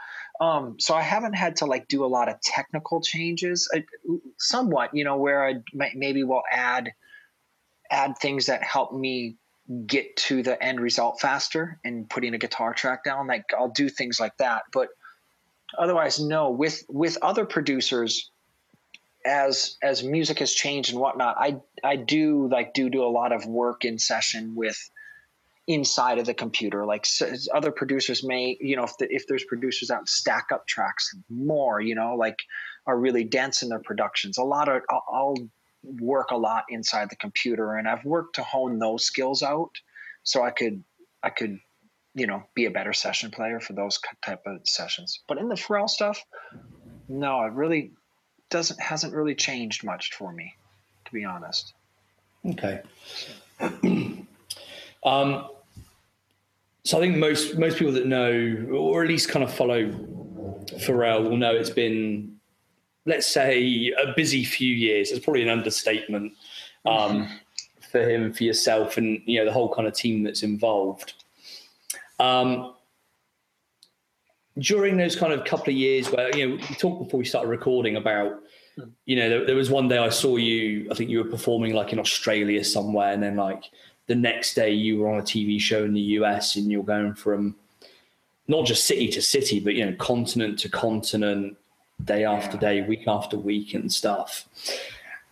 [0.41, 3.85] Um, so I haven't had to like do a lot of technical changes, I,
[4.37, 6.91] somewhat, you know, where I maybe will add,
[7.89, 9.37] add things that help me
[9.87, 13.27] get to the end result faster and putting a guitar track down.
[13.27, 14.89] Like I'll do things like that, but
[15.77, 18.31] otherwise, no, with, with other producers,
[19.25, 23.31] as as music has changed and whatnot, I I do like do do a lot
[23.31, 24.77] of work in session with
[25.67, 26.85] inside of the computer.
[26.85, 27.07] Like
[27.53, 31.81] other producers may, you know, if the, if there's producers that stack up tracks more,
[31.81, 32.37] you know, like
[32.85, 34.37] are really dense in their productions.
[34.37, 35.49] A lot of I'll, I'll
[35.83, 39.71] work a lot inside the computer, and I've worked to hone those skills out
[40.23, 40.83] so I could
[41.23, 41.59] I could
[42.15, 45.19] you know be a better session player for those type of sessions.
[45.27, 46.23] But in the Pharrell stuff,
[47.07, 47.91] no, it really
[48.49, 50.55] doesn't hasn't really changed much for me,
[51.05, 51.73] to be honest.
[52.45, 52.81] Okay.
[55.03, 55.47] um,
[56.85, 59.87] so I think most most people that know, or at least kind of follow
[60.79, 62.37] Pharrell, will know it's been,
[63.05, 65.11] let's say, a busy few years.
[65.11, 66.33] It's probably an understatement
[66.85, 67.27] um,
[67.91, 71.14] for him, for yourself, and you know the whole kind of team that's involved.
[72.19, 72.73] Um,
[74.57, 77.49] during those kind of couple of years where you know we talked before we started
[77.49, 78.39] recording about
[78.75, 78.83] hmm.
[79.05, 81.73] you know there, there, was one day i saw you i think you were performing
[81.73, 83.65] like in australia somewhere and then like
[84.07, 87.13] the next day you were on a tv show in the us and you're going
[87.13, 87.53] from
[88.47, 91.57] not just city to city but you know continent to continent
[92.03, 94.47] day after day week after week and stuff.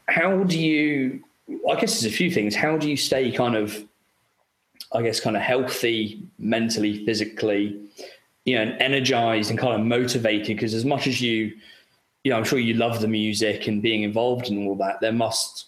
[0.08, 1.24] How do you
[1.70, 2.56] i guess there's a few things.
[2.56, 3.84] How do you stay kind of
[4.94, 7.80] i guess kind of healthy mentally physically
[8.46, 11.54] you know, and energized and kind of motivated because as much as you,
[12.24, 15.14] you know, I'm sure you love the music and being involved in all that, there
[15.14, 15.68] must,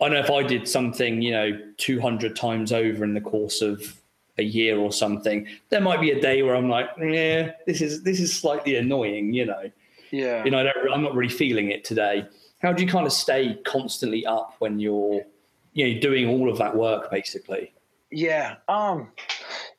[0.00, 3.62] I don't know if I did something, you know, 200 times over in the course
[3.62, 3.98] of
[4.38, 8.02] a year or something, there might be a day where I'm like, yeah, this is,
[8.02, 9.70] this is slightly annoying, you know?
[10.10, 10.44] Yeah.
[10.44, 12.26] You know, I am not really feeling it today.
[12.60, 15.24] How do you kind of stay constantly up when you're,
[15.72, 17.72] you know, doing all of that work basically?
[18.10, 18.56] Yeah.
[18.68, 19.12] Um,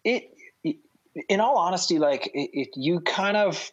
[0.04, 0.32] it,
[1.30, 3.72] in all honesty, like it, it, you kind of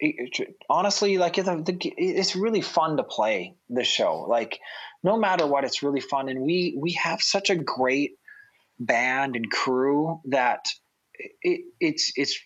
[0.00, 4.26] it, honestly like the it's really fun to play the show.
[4.28, 4.58] Like
[5.02, 8.12] no matter what, it's really fun, and we we have such a great
[8.78, 10.66] band and crew that
[11.42, 12.38] it it's it's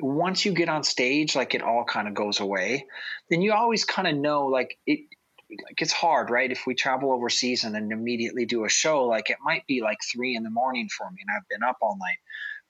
[0.00, 2.86] once you get on stage, like it all kind of goes away.
[3.30, 5.00] Then you always kind of know like it
[5.62, 6.50] like it's hard, right?
[6.50, 9.98] If we travel overseas and then immediately do a show, like it might be like
[10.12, 12.18] three in the morning for me, and I've been up all night.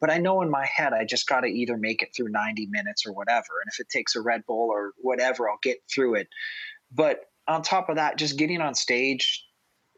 [0.01, 2.67] But I know in my head, I just got to either make it through 90
[2.67, 3.61] minutes or whatever.
[3.63, 6.29] And if it takes a Red Bull or whatever, I'll get through it.
[6.93, 9.45] But on top of that, just getting on stage,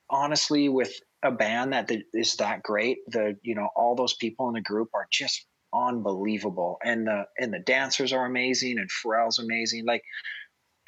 [0.09, 4.55] honestly, with a band that is that great, the you know all those people in
[4.55, 9.85] the group are just unbelievable, and the and the dancers are amazing, and Pharrell's amazing.
[9.87, 10.03] Like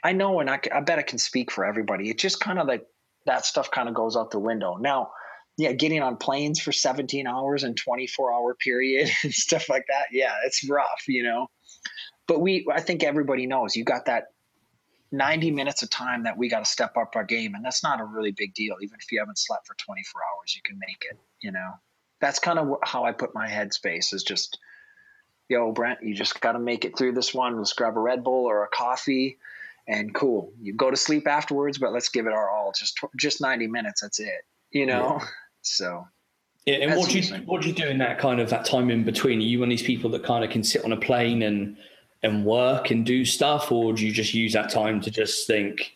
[0.03, 2.11] I know, and I, I bet I can speak for everybody.
[2.11, 2.87] It just kind of like
[3.27, 5.11] that stuff kind of goes out the window now
[5.59, 10.07] yeah, getting on planes for 17 hours and 24 hour period and stuff like that.
[10.13, 11.49] Yeah, it's rough, you know.
[12.29, 14.29] But we, I think everybody knows you got that
[15.11, 18.01] 90 minutes of time that we got to step up our game, and that's not
[18.01, 18.77] a really big deal.
[18.81, 21.19] Even if you haven't slept for 24 hours, you can make it.
[21.41, 21.73] You know,
[22.21, 24.59] that's kind of how I put my headspace is just,
[25.49, 27.57] yo, Brent, you just got to make it through this one.
[27.57, 29.39] Let's grab a Red Bull or a coffee,
[29.88, 30.53] and cool.
[30.61, 32.72] You go to sleep afterwards, but let's give it our all.
[32.79, 34.03] Just just 90 minutes.
[34.03, 34.44] That's it.
[34.70, 35.18] You know.
[35.20, 35.27] Yeah.
[35.62, 36.07] So
[36.64, 38.90] yeah, and what do you what do you do in that kind of that time
[38.90, 39.40] in between?
[39.40, 41.77] Are you one of these people that kind of can sit on a plane and
[42.22, 45.94] and work and do stuff, or do you just use that time to just think,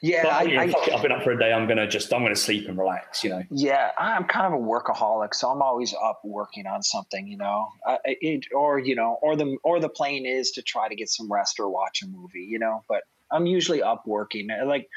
[0.00, 1.52] Yeah, I, I, it, I've been up for a day.
[1.52, 3.24] I'm gonna just I'm gonna sleep and relax.
[3.24, 3.42] You know.
[3.50, 7.68] yeah, I'm kind of a workaholic, so I'm always up working on something, you know,
[7.86, 10.94] I, I- it, or you know, or the or the plan is to try to
[10.94, 12.82] get some rest or watch a movie, you know.
[12.88, 13.02] But
[13.34, 14.48] I'm usually up working.
[14.64, 14.88] Like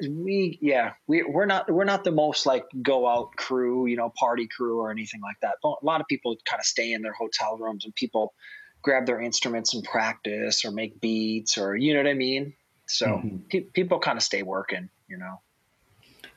[0.00, 4.12] we, yeah, we we're not we're not the most like go out crew, you know,
[4.18, 5.56] party crew or anything like that.
[5.62, 8.34] But a lot of people kind of stay in their hotel rooms and people
[8.82, 12.54] grab their instruments and practice or make beats or you know what I mean.
[12.86, 13.48] So Mhm.
[13.48, 15.40] pe- people kind of stay working, you know.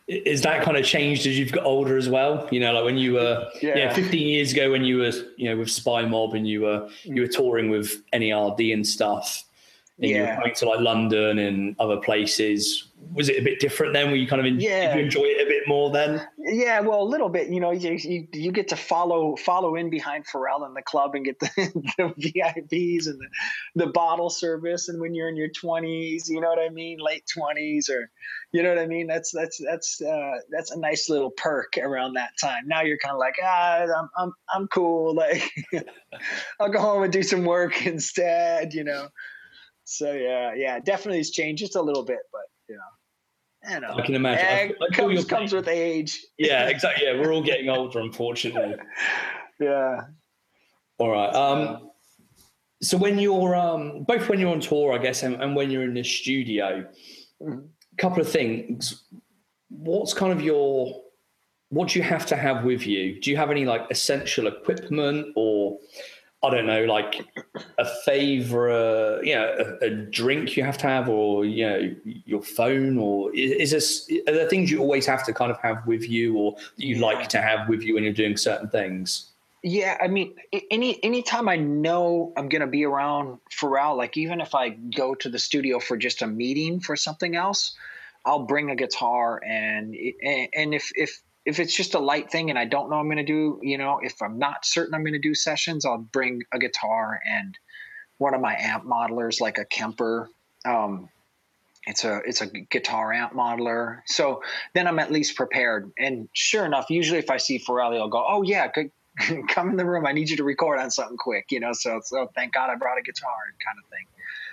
[0.08, 2.48] Is that kind of changed as you've got older as well?
[2.52, 3.94] You know, like when you were, yeah, Yeah.
[3.94, 7.22] 15 years ago when you were, you know, with Spy Mob and you were you
[7.22, 9.44] were touring with NERD and stuff,
[10.02, 10.40] and you were Yeah.
[10.40, 12.86] going to like London and other places.
[13.14, 14.12] Was it a bit different then?
[14.12, 14.90] Were you kind of in, Yeah.
[14.94, 16.26] did you enjoy it a bit more then?
[16.38, 17.48] Yeah, well, a little bit.
[17.50, 21.16] You know, you, you, you get to follow follow in behind Pharrell in the club
[21.16, 21.50] and get the,
[21.98, 24.90] the VIPs and the, the bottle service.
[24.90, 28.12] And when you're in your twenties, you know what I mean, late twenties, or
[28.52, 29.08] you know what I mean.
[29.08, 32.64] That's that's that's uh, that's a nice little perk around that time.
[32.68, 35.16] Now you're kind of like, ah, I'm I'm I'm cool.
[35.20, 35.50] Like,
[36.60, 38.74] I'll go home and do some work instead.
[38.74, 39.08] You know.
[39.92, 42.82] So yeah, yeah, definitely it's changed just a little bit, but you know.
[43.68, 43.96] I don't know.
[44.02, 44.46] I can imagine.
[44.80, 46.24] I- I comes, comes with age.
[46.38, 47.08] Yeah, exactly.
[47.08, 48.76] Yeah, we're all getting older, unfortunately.
[49.60, 50.02] Yeah.
[51.00, 51.34] All right.
[51.34, 51.90] Um,
[52.84, 55.84] so when you're um, both when you're on tour, I guess, and, and when you're
[55.84, 56.86] in the studio,
[57.42, 57.68] Mhm.
[57.98, 59.04] couple of things.
[59.70, 61.02] What's kind of your
[61.70, 63.20] what do you have to have with you?
[63.20, 65.80] Do you have any like essential equipment or
[66.42, 67.26] I don't know, like
[67.78, 72.42] a favorite, you know, a, a drink you have to have, or you know, your
[72.42, 76.10] phone, or is, is this there things you always have to kind of have with
[76.10, 79.26] you, or you like to have with you when you're doing certain things?
[79.64, 80.34] Yeah, I mean,
[80.72, 85.28] any anytime I know I'm gonna be around Pharrell, like even if I go to
[85.28, 87.76] the studio for just a meeting for something else,
[88.26, 89.94] I'll bring a guitar and,
[90.54, 93.24] and if if if it's just a light thing and I don't know I'm gonna
[93.24, 97.20] do, you know, if I'm not certain I'm gonna do sessions, I'll bring a guitar
[97.26, 97.58] and
[98.18, 100.30] one of my amp modelers, like a Kemper.
[100.66, 101.10] Um,
[101.88, 104.02] it's a it's a guitar amp modeler.
[104.06, 105.92] So then I'm at least prepared.
[105.98, 108.92] And sure enough, usually if I see Pharrell, I'll go, "Oh yeah, good,
[109.48, 110.06] come in the room.
[110.06, 111.72] I need you to record on something quick." You know.
[111.74, 113.32] So so thank God I brought a guitar,
[113.66, 114.06] kind of thing.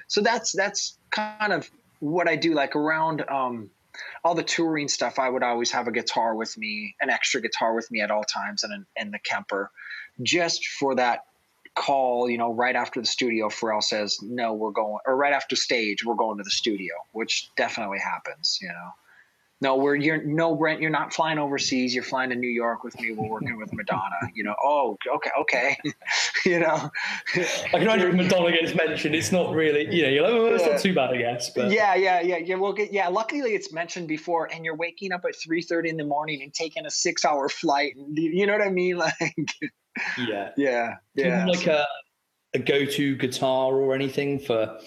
[0.07, 1.69] So that's that's kind of
[1.99, 2.55] what I do.
[2.55, 3.71] Like around um,
[4.27, 7.75] all the touring stuff, I would always have a guitar with me, an extra guitar
[7.77, 9.71] with me at all times, and an, and the Kemper,
[10.21, 11.21] just for that
[11.77, 15.55] call, you know, right after the studio, Pharrell says, no, we're going, or right after
[15.55, 18.91] stage, we're going to the studio, which definitely happens, you know.
[19.63, 21.95] No, we're, you're, no, Brent, you're not flying overseas.
[21.95, 23.13] You're flying to New York with me.
[23.13, 24.55] We're working with Madonna, you know.
[24.63, 25.79] Oh, okay, okay.
[26.45, 26.91] you know.
[27.35, 30.67] I can imagine Madonna gets mentioned, it's not really, you know, you're like, oh, it's
[30.67, 31.49] not too bad, I guess.
[31.49, 32.57] But yeah, yeah, yeah, yeah.
[32.57, 33.09] We'll get, yeah.
[33.09, 36.53] Luckily, it's mentioned before, and you're waking up at three thirty in the morning and
[36.53, 37.95] taking a six-hour flight.
[37.97, 39.01] And you know what I mean?
[39.07, 39.49] Like,
[40.19, 40.51] yeah.
[40.59, 41.47] yeah, Do you yeah.
[41.47, 41.87] like a,
[42.53, 44.79] a go-to guitar or anything for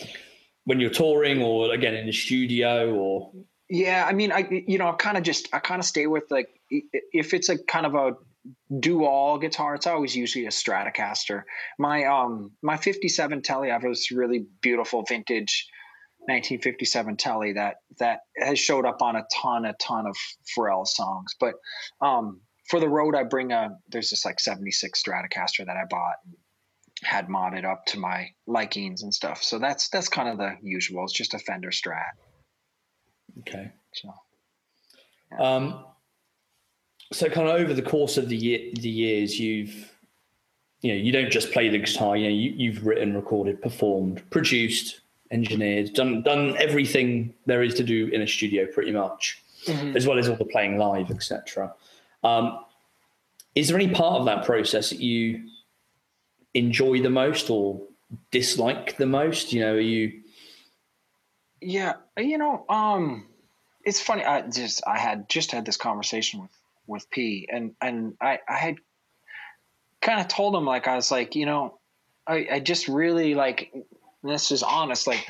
[0.66, 3.32] when you're touring or again in the studio or
[3.70, 6.24] Yeah, I mean, I you know, I kind of just I kind of stay with
[6.30, 8.14] like if it's a kind of a
[8.80, 11.44] do all guitar, it's always usually a Stratocaster.
[11.78, 15.68] My um my 57 Telly, I have this really beautiful vintage
[16.22, 20.16] 1957 Telly that that has showed up on a ton a ton of
[20.58, 21.36] Pharrell songs.
[21.40, 21.54] But
[22.02, 26.16] um for the road, I bring a there's this like 76 Stratocaster that I bought.
[26.26, 26.36] And
[27.04, 29.42] had modded up to my likings and stuff.
[29.44, 31.06] So that's that's kind of the usual.
[31.06, 32.12] It's just a Fender Strat.
[33.40, 34.14] Okay So
[35.40, 35.86] um
[37.12, 39.92] so kind of over the course of the year the years you've
[40.82, 44.28] you know you don't just play the guitar you know you, you've written recorded performed
[44.30, 49.94] produced engineered done done everything there is to do in a studio pretty much Mhm.
[49.96, 51.74] as well as all the playing live etc
[52.24, 52.64] um
[53.56, 55.50] is there any part of that process that you
[56.54, 57.82] enjoy the most or
[58.32, 59.52] dislike the most?
[59.52, 60.22] You know are you
[61.62, 63.28] Yeah, you know, um,
[63.90, 64.24] it's funny.
[64.24, 66.52] I just I had just had this conversation with
[66.86, 68.76] with P, and and I I had
[70.00, 71.80] kind of told him like I was like, you know,
[72.28, 73.74] I I just really like
[74.24, 75.28] this is honest, like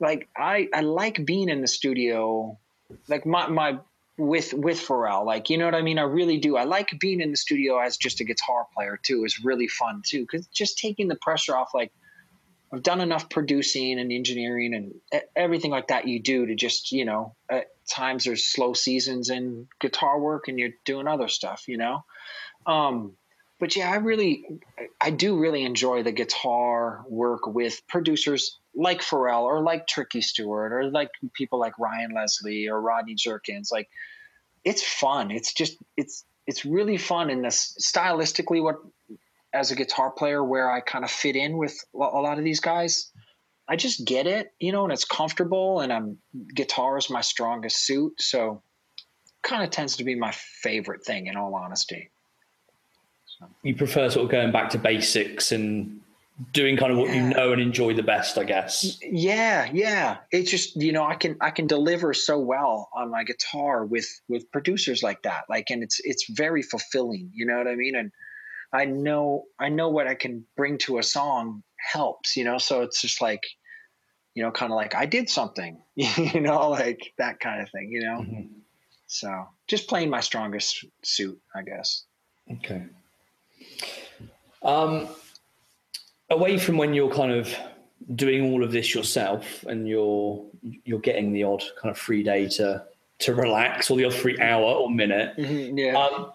[0.00, 2.58] like I I like being in the studio,
[3.06, 3.78] like my my
[4.16, 5.98] with with Pharrell, like you know what I mean.
[5.98, 6.56] I really do.
[6.56, 9.24] I like being in the studio as just a guitar player too.
[9.26, 11.92] Is really fun too, because just taking the pressure off, like.
[12.72, 14.94] I've done enough producing and engineering and
[15.34, 19.68] everything like that you do to just, you know, at times there's slow seasons in
[19.80, 22.04] guitar work and you're doing other stuff, you know?
[22.66, 23.12] Um,
[23.58, 24.44] but yeah, I really,
[25.00, 30.72] I do really enjoy the guitar work with producers like Pharrell or like Tricky Stewart
[30.72, 33.70] or like people like Ryan Leslie or Rodney Jerkins.
[33.70, 33.88] Like,
[34.64, 35.30] it's fun.
[35.30, 38.76] It's just, it's, it's really fun in this stylistically what
[39.52, 42.60] as a guitar player where I kind of fit in with a lot of these
[42.60, 43.09] guys.
[43.70, 46.18] I just get it, you know, and it's comfortable and I'm
[46.54, 48.14] guitar is my strongest suit.
[48.18, 48.62] So
[49.42, 52.10] kind of tends to be my favorite thing in all honesty.
[53.38, 53.46] So.
[53.62, 56.00] You prefer sort of going back to basics and
[56.52, 57.28] doing kind of what yeah.
[57.28, 58.98] you know and enjoy the best, I guess.
[59.02, 60.16] Yeah, yeah.
[60.32, 64.08] It's just, you know, I can I can deliver so well on my guitar with
[64.28, 65.44] with producers like that.
[65.48, 67.94] Like and it's it's very fulfilling, you know what I mean?
[67.94, 68.10] And
[68.72, 72.58] I know I know what I can bring to a song helps, you know.
[72.58, 73.42] So it's just like,
[74.34, 77.90] you know, kind of like I did something, you know, like that kind of thing,
[77.90, 78.20] you know.
[78.20, 78.46] Mm-hmm.
[79.06, 82.04] So just playing my strongest suit, I guess.
[82.52, 82.84] Okay.
[84.62, 85.08] Um,
[86.28, 87.52] away from when you're kind of
[88.14, 90.44] doing all of this yourself and you're
[90.84, 92.84] you're getting the odd kind of free day to
[93.18, 95.36] to relax or the odd free hour or minute.
[95.36, 95.98] Mm-hmm, yeah.
[95.98, 96.32] Um,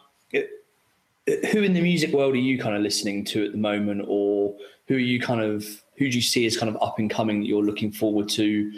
[1.51, 4.55] who in the music world are you kind of listening to at the moment, or
[4.87, 7.41] who are you kind of who do you see as kind of up and coming
[7.41, 8.71] that you're looking forward to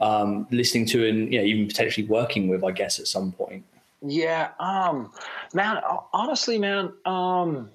[0.00, 2.64] um, listening to and you know, even potentially working with?
[2.64, 3.64] I guess at some point.
[4.04, 5.12] Yeah, um,
[5.54, 5.80] man.
[6.12, 7.70] Honestly, man, um,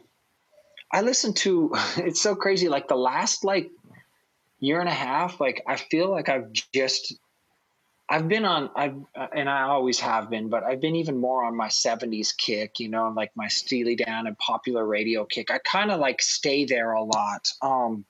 [0.91, 1.71] I listen to.
[1.97, 2.69] It's so crazy.
[2.69, 3.69] Like the last like
[4.60, 7.13] year and a half, like I feel like I've just
[8.10, 11.43] I've been on, I've, uh, and I always have been, but I've been even more
[11.43, 15.51] on my 70s kick, you know, like my Steely Dan and popular radio kick.
[15.51, 17.51] I kind of like stay there a lot.
[17.62, 18.05] Um,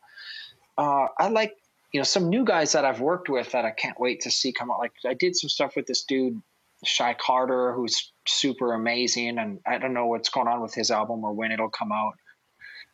[0.77, 1.53] uh, I like,
[1.93, 4.51] you know, some new guys that I've worked with that I can't wait to see
[4.51, 4.79] come out.
[4.79, 6.41] Like I did some stuff with this dude,
[6.83, 9.37] Shy Carter, who's super amazing.
[9.37, 12.13] And I don't know what's going on with his album or when it'll come out.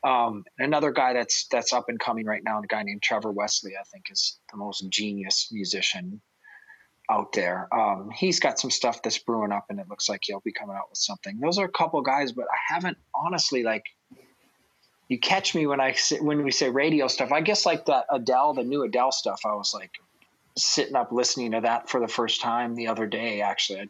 [0.06, 3.72] Um, another guy that's that's up and coming right now, a guy named Trevor Wesley,
[3.80, 6.22] I think is the most genius musician
[7.10, 7.68] out there.
[7.74, 10.76] Um, he's got some stuff that's brewing up, and it looks like he'll be coming
[10.76, 11.40] out with something.
[11.40, 13.84] Those are a couple guys, but I haven't honestly like.
[15.10, 17.32] You catch me when I when we say radio stuff.
[17.32, 19.42] I guess like that Adele, the new Adele stuff.
[19.46, 19.92] I was like
[20.58, 23.42] sitting up listening to that for the first time the other day.
[23.42, 23.90] Actually, it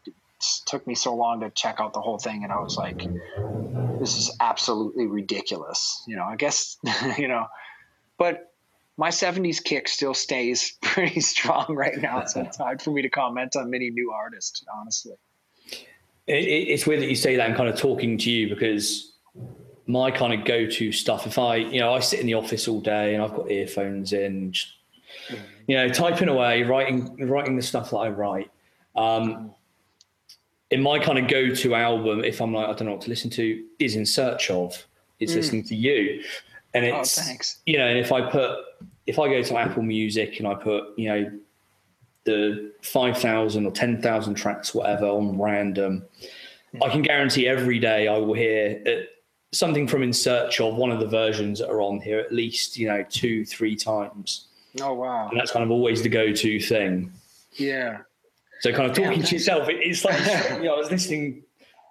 [0.65, 3.03] took me so long to check out the whole thing, and I was like,
[3.99, 6.77] "This is absolutely ridiculous." You know, I guess
[7.17, 7.45] you know,
[8.17, 8.53] but
[8.97, 12.25] my 70s kick still stays pretty strong right now.
[12.25, 15.13] So it's hard for me to comment on many new artists, honestly.
[16.27, 19.13] It, it's weird that you say that I'm kind of talking to you because
[19.87, 22.79] my kind of go-to stuff, if I, you know, I sit in the office all
[22.79, 24.73] day and I've got earphones in, just,
[25.67, 28.51] you know, typing away, writing, writing the stuff that I write.
[28.95, 29.53] Um,
[30.71, 33.29] in my kind of go-to album, if I'm like, I don't know what to listen
[33.31, 34.85] to, is in search of.
[35.19, 35.37] It's mm.
[35.37, 36.23] listening to you
[36.73, 38.59] and oh, it's oh, you know, and if I put
[39.05, 41.31] if I go to Apple Music and I put you know
[42.23, 46.05] the five thousand or ten thousand tracks, whatever, on random,
[46.81, 49.05] I can guarantee every day I will hear uh,
[49.53, 52.77] something from In Search of one of the versions that are on here at least
[52.77, 54.47] you know two, three times.
[54.81, 55.29] Oh wow!
[55.29, 57.13] And that's kind of always the go-to thing.
[57.53, 57.99] Yeah.
[58.61, 60.19] So kind of talking yeah, to yourself, it's like
[60.57, 61.43] you know, I was listening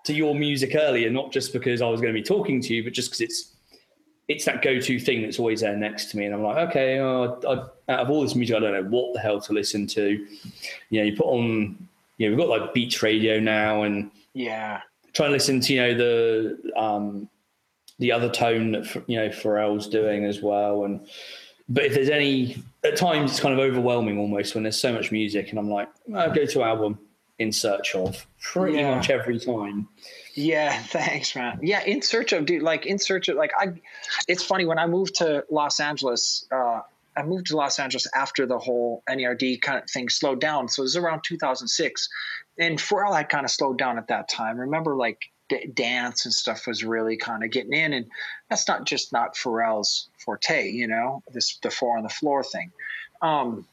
[0.05, 2.83] to your music earlier, not just because I was going to be talking to you,
[2.83, 3.53] but just because it's
[4.29, 7.40] it's that go-to thing that's always there next to me, and I'm like, okay, oh,
[7.46, 10.27] I, out of all this music, I don't know what the hell to listen to.
[10.90, 14.81] You know, you put on, you know, we've got like Beats Radio now, and yeah,
[15.12, 17.29] try and listen to you know the um,
[17.98, 21.07] the other tone that you know Pharrell's doing as well, and
[21.68, 25.12] but if there's any at times it's kind of overwhelming almost when there's so much
[25.12, 26.98] music, and I'm like, oh, go to album
[27.38, 28.94] in search of pretty yeah.
[28.94, 29.88] much every time.
[30.35, 31.59] Yeah, thanks, man.
[31.62, 33.74] Yeah, in search of dude, like in search of like I.
[34.28, 36.46] It's funny when I moved to Los Angeles.
[36.50, 36.81] Uh,
[37.16, 40.68] I moved to Los Angeles after the whole NERD kind of thing slowed down.
[40.68, 42.09] So it was around 2006,
[42.59, 44.59] and Pharrell had kind of slowed down at that time.
[44.59, 45.20] Remember, like
[45.53, 48.07] d- dance and stuff was really kind of getting in, and
[48.49, 52.71] that's not just not Pharrell's forte, you know, this the four on the floor thing.
[53.21, 53.67] Um,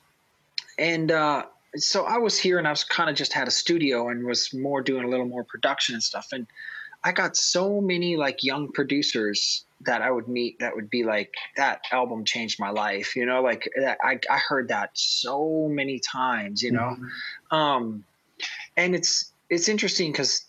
[0.77, 1.43] and uh,
[1.75, 4.53] so I was here and I was kind of just had a studio and was
[4.53, 6.27] more doing a little more production and stuff.
[6.31, 6.47] And
[7.03, 11.33] I got so many like young producers that I would meet that would be like,
[11.55, 13.69] that album changed my life, you know, like
[14.03, 16.97] I, I heard that so many times, you know?
[16.97, 17.55] Mm-hmm.
[17.55, 18.03] Um,
[18.75, 20.45] and it's, it's interesting because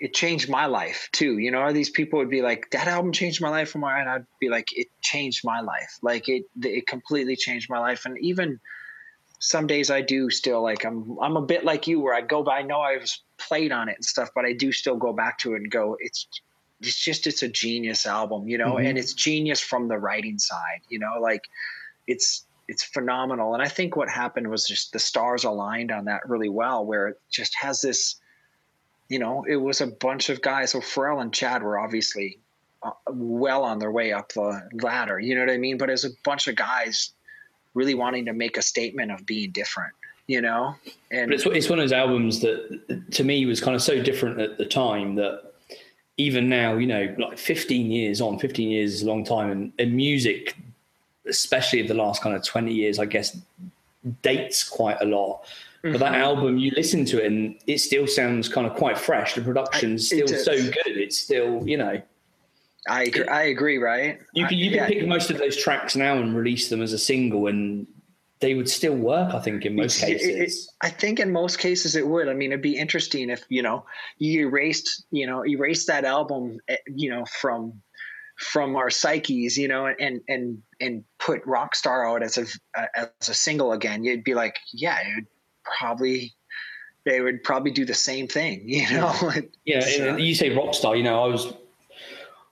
[0.00, 1.38] it changed my life too.
[1.38, 3.74] You know, these people would be like, that album changed my life.
[3.74, 5.98] And I'd be like, it changed my life.
[6.02, 8.04] Like it, it completely changed my life.
[8.04, 8.60] And even,
[9.40, 12.42] some days I do still like I'm I'm a bit like you where I go
[12.42, 15.12] by I know I was played on it and stuff, but I do still go
[15.12, 16.26] back to it and go, it's
[16.80, 18.88] it's just it's a genius album, you know, Mhm.
[18.88, 21.42] and it's genius from the writing side, you know, like
[22.06, 23.54] it's it's phenomenal.
[23.54, 27.08] And I think what happened was just the stars aligned on that really well, where
[27.08, 28.16] it just has this,
[29.08, 30.72] you know, it was a bunch of guys.
[30.72, 32.38] So Pharrell and Chad were obviously
[32.82, 35.78] uh, well on their way up the ladder, you know what I mean?
[35.78, 37.12] But it was a bunch of guys
[37.74, 39.94] really wanting to make a statement of being different,
[40.26, 40.74] you know,
[41.10, 44.02] and But it's it's one of those albums that to me was kind of so
[44.02, 45.52] different at the time that
[46.18, 49.72] even now, you know, like 15 years on, 15 years is a long time, and,
[49.78, 50.56] and music,
[51.28, 53.38] especially the last kind of 20 years, I guess,
[54.22, 55.46] dates quite a lot.
[55.82, 56.18] But that Mhm.
[56.18, 59.34] album, you listen to it and it still sounds kind of quite fresh.
[59.34, 60.96] The production's still so good.
[60.98, 62.02] It's still, you know,
[62.88, 64.18] I agree, I agree, right?
[64.32, 64.86] you can you can yeah.
[64.88, 67.86] pick most of those tracks now and release them as a single, and
[68.40, 69.34] they would still work.
[69.34, 70.72] I think in most It's- it- cases.
[70.80, 72.28] I think in most cases it would.
[72.28, 73.84] I mean, it'd be interesting if you know
[74.18, 77.80] you erased, you know, erased that album, eh, you know, from
[78.38, 82.46] from our psyches, you know, and and and put Rockstar out as a
[82.98, 84.02] as a single again.
[84.02, 85.26] You'd be like, yeah, it would
[85.78, 86.32] probably
[87.04, 89.14] they would probably do the same thing, you know.
[89.64, 90.96] Yeah, So- and you say Rockstar.
[90.96, 91.52] You know, I was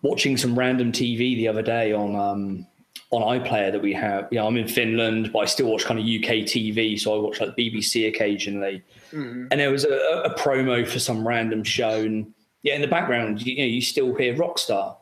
[0.02, 2.66] watching some random TV the other day on um,
[3.10, 4.28] on iPlayer that we have.
[4.30, 7.20] You know, I'm in Finland, but I still watch kind of UK TV, so I
[7.22, 8.82] watch like BBC occasionally.
[9.12, 9.48] Mhm.
[9.50, 9.94] And there was a,
[10.24, 13.80] a promo for some random show, and yeah, in the background, you, you know, you
[13.82, 14.96] still hear Rockstar.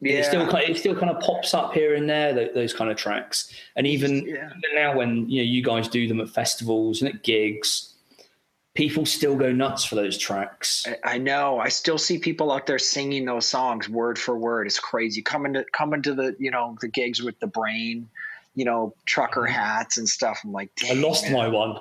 [0.00, 2.52] Yeah, It still kind of, it still kind of pops up here and there tho-
[2.52, 4.50] those kind of tracks, and even yeah.
[4.50, 7.94] even now when you know you guys do them at festivals and at gigs,
[8.74, 10.84] people still go nuts for those tracks.
[10.86, 11.58] I- I know.
[11.58, 14.66] I still see people out there singing those songs word for word.
[14.66, 15.22] It's crazy.
[15.22, 18.06] Coming to coming to the you know the gigs with the brain,
[18.54, 20.40] you know, trucker hats and stuff.
[20.44, 20.98] I'm like, Mm-hmm.
[20.98, 21.78] I lost man." my one.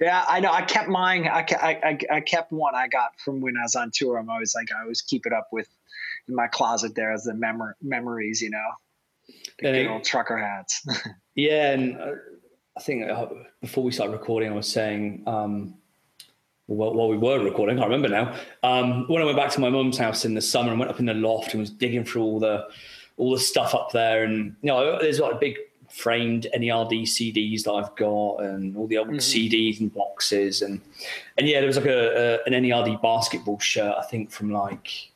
[0.00, 0.52] Yeah, I know.
[0.52, 1.26] I kept mine.
[1.26, 4.16] I, I, I, I kept one I got from when I was on tour.
[4.16, 5.68] I'm always like, I always keep it up with
[6.28, 8.68] in my closet there as the memor- memories, you know,
[9.58, 10.86] the And good it- old trucker hats.
[11.36, 12.12] Yeah, and uh,
[12.76, 13.26] I think uh,
[13.62, 15.74] before we started recording, I was saying, um,
[16.66, 18.36] well, while we were recording, I remember now.
[18.62, 21.00] Um, when I went back to my mum's house in the summer and went up
[21.00, 22.66] in the loft and was digging through all the
[23.16, 25.56] all the stuff up there, and you know, there's like big
[25.88, 29.20] framed NERD CDs that I've got, and all the old Mhm.
[29.50, 30.80] CDs and boxes, and
[31.38, 35.09] and yeah, there was like a, a an NERD basketball shirt, I think from like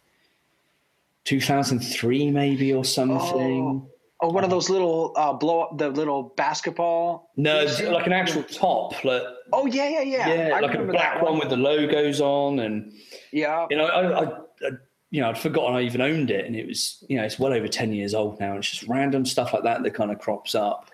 [1.24, 3.86] 2003 maybe or something.
[4.22, 7.30] oh, one of those little uh, blow up the little basketball.
[7.36, 9.22] No, You've it's seen- like an actual top, like
[9.52, 10.48] Oh yeah, yeah, yeah.
[10.48, 11.38] yeah, I like a black that one.
[11.38, 12.92] with the logos on, and
[13.32, 13.66] Yeah.
[13.70, 14.70] you know, I, I, I,
[15.10, 17.52] you know, I'd forgotten I even owned it, and it was, you know, it's well
[17.52, 18.50] over ten years old now.
[18.50, 20.90] And it's just random stuff like that that kind of crops up.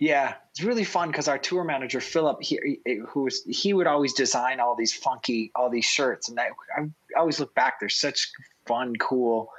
[0.00, 4.12] Yeah, it's really fun because our tour manager Philip, he, who was he would always
[4.12, 6.86] design all these funky, all these shirts, and I, I
[7.18, 7.78] always look back.
[7.80, 8.30] They're such
[8.66, 9.50] fun, cool.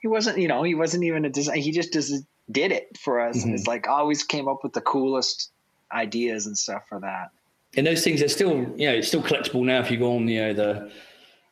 [0.00, 1.58] He wasn't, you know, he wasn't even a design.
[1.58, 3.58] He just does, did it for us, and Mhm.
[3.58, 5.50] it's like always came up with the coolest
[5.92, 7.30] ideas and stuff for that.
[7.76, 9.80] And those things are still, you know, it's still collectible now.
[9.80, 10.90] If you go on, you know, the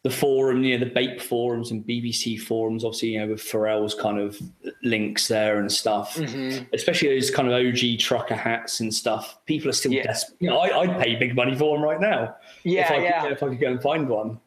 [0.05, 3.95] the forum, you know, the Bape forums and BBC forums, obviously, you know, with Pharrell's
[3.97, 4.39] kind of
[4.85, 6.15] links there and stuff.
[6.15, 6.67] Mm-hmm.
[6.73, 9.45] Especially those kind of OG trucker hats and stuff.
[9.47, 10.05] People are still Yeah.
[10.05, 10.37] desperate.
[10.41, 12.37] You know, I, I'd pay big money for them right now.
[12.63, 13.23] Yeah, if I yeah.
[13.23, 14.39] Could, if I could go and find one.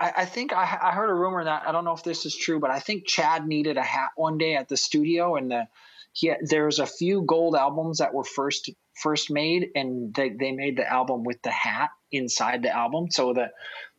[0.00, 2.34] I, I think I, I heard a rumor that I don't know if this is
[2.34, 5.68] true, but I think Chad needed a hat one day at the studio, and the
[6.12, 8.70] he had, there was a few gold albums that were first
[9.00, 13.10] first made, and they, they made the album with the hat inside the album.
[13.10, 13.50] So the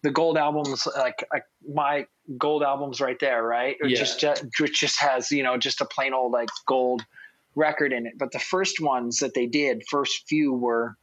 [0.04, 1.44] the gold albums, like, like
[1.74, 3.78] my gold albums right there, right?
[3.80, 3.98] It Yeah.
[3.98, 7.06] just just which just has you know just a plain old like gold
[7.56, 8.14] record in it.
[8.18, 10.98] But the first ones that they did, first few were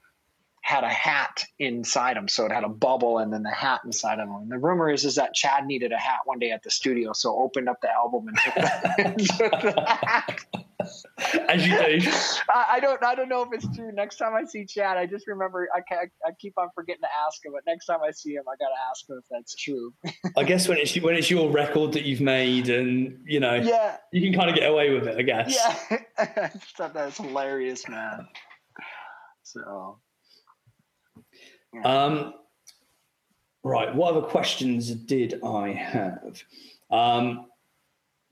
[0.68, 4.18] had a hat inside him, so it had a bubble and then the hat inside
[4.20, 4.36] of them.
[4.42, 7.12] And the rumor is is that Chad needed a hat one day at the studio,
[7.14, 10.38] so opened up the album and took the, the hat.
[11.48, 12.10] As you do.
[12.50, 13.90] I, I don't I don't know if it's true.
[13.92, 17.08] Next time I see Chad, I just remember I ca- I keep on forgetting to
[17.26, 19.94] ask him, but next time I see him, I gotta ask him if that's true.
[20.36, 23.96] I guess when it's when it's your record that you've made, and you know, Yeah,
[24.12, 25.56] you can kind of get away with it, I guess.
[25.56, 25.98] yeah.
[26.18, 28.28] I just thought that was hilarious, man.
[29.42, 29.98] So
[31.84, 32.34] Um,
[33.62, 33.94] right.
[33.94, 36.42] What other questions did I have?
[36.90, 37.46] Um,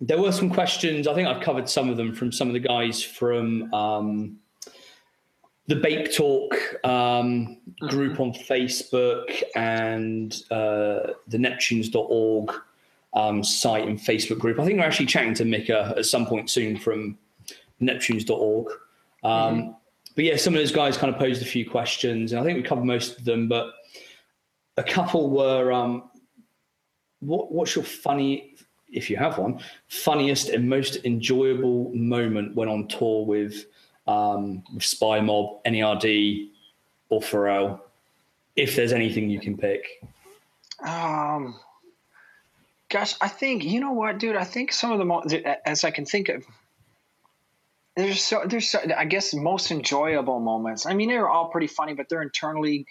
[0.00, 1.06] there were some questions.
[1.06, 4.38] I think I've covered some of them from some of the guys from um,
[5.66, 7.58] the Bape Talk um,
[7.88, 12.52] group on Facebook and uh, the Neptunes.org
[13.14, 14.60] um, site and Facebook group.
[14.60, 17.18] I think we're actually chatting to Mika at some point soon from
[17.80, 18.68] Neptunes.org.
[19.24, 19.76] Um,
[20.16, 22.56] But yeah, some of those guys kind of posed a few questions, and I think
[22.56, 23.46] we covered most of them.
[23.46, 23.72] But
[24.76, 26.10] a couple were, um,
[27.20, 28.56] what, "What's your funny
[28.92, 33.66] if you have one, funniest and most enjoyable moment when on tour with
[34.06, 36.48] um, with Spy Mob, NERD,
[37.08, 37.80] or Pharrell,
[38.54, 39.84] if there's anything you can pick.
[40.86, 41.58] Um,
[42.88, 44.36] gosh, I think you know what, dude.
[44.36, 46.44] I think some of the most, as I can think of,
[47.96, 50.86] there's so there's so, I guess most enjoyable moments.
[50.86, 52.86] I mean, they're all pretty funny, but they're internally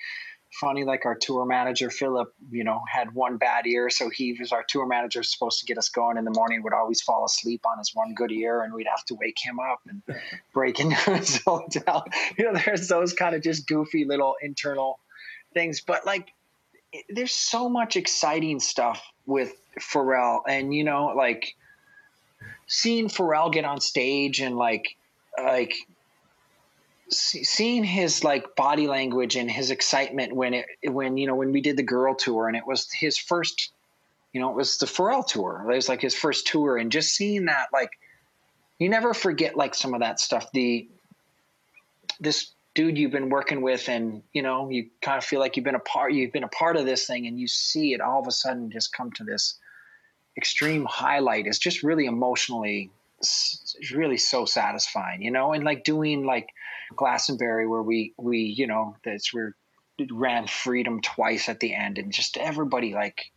[0.59, 0.83] funny.
[0.83, 4.65] Like our tour manager Philip, you know, had one bad ear, so he was our
[4.67, 6.63] tour manager, supposed to get us going in the morning.
[6.63, 9.59] Would always fall asleep on his one good ear, and we'd have to wake him
[9.59, 10.01] up and
[10.53, 12.05] break into his hotel.
[12.37, 14.99] You know, there's those kind of just goofy little internal
[15.53, 16.33] things, but like,
[17.09, 21.55] there's so much exciting stuff with Pharrell, and you know, like
[22.67, 24.95] seeing Pharrell get on stage and like
[25.37, 25.73] like
[27.09, 31.61] seeing his like body language and his excitement when it when you know when we
[31.61, 33.71] did the girl tour and it was his first
[34.33, 35.65] you know it was the Pharrell tour.
[35.69, 37.91] It was like his first tour and just seeing that like
[38.79, 40.51] you never forget like some of that stuff.
[40.51, 40.87] The
[42.19, 45.63] this dude you've been working with and you know you kind of feel like you've
[45.63, 48.19] been a part you've been a part of this thing and you see it all
[48.19, 49.57] of a sudden just come to this
[50.37, 56.25] extreme highlight is just really emotionally it's really so satisfying, you know, and like doing
[56.25, 56.49] like
[56.95, 59.55] Glastonbury where we we you know that's where
[60.11, 63.31] ran freedom twice at the end and just everybody like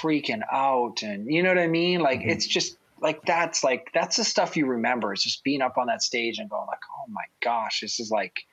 [0.00, 2.00] freaking out and you know what I mean?
[2.00, 2.30] Like mm-hmm.
[2.30, 5.12] it's just like that's like that's the stuff you remember.
[5.12, 8.10] It's just being up on that stage and going like, oh my gosh, this is
[8.10, 8.44] like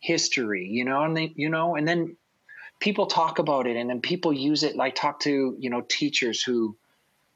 [0.00, 2.16] history, you know, and they, you know, and then
[2.80, 6.42] people talk about it and then people use it like talk to you know teachers
[6.42, 6.74] who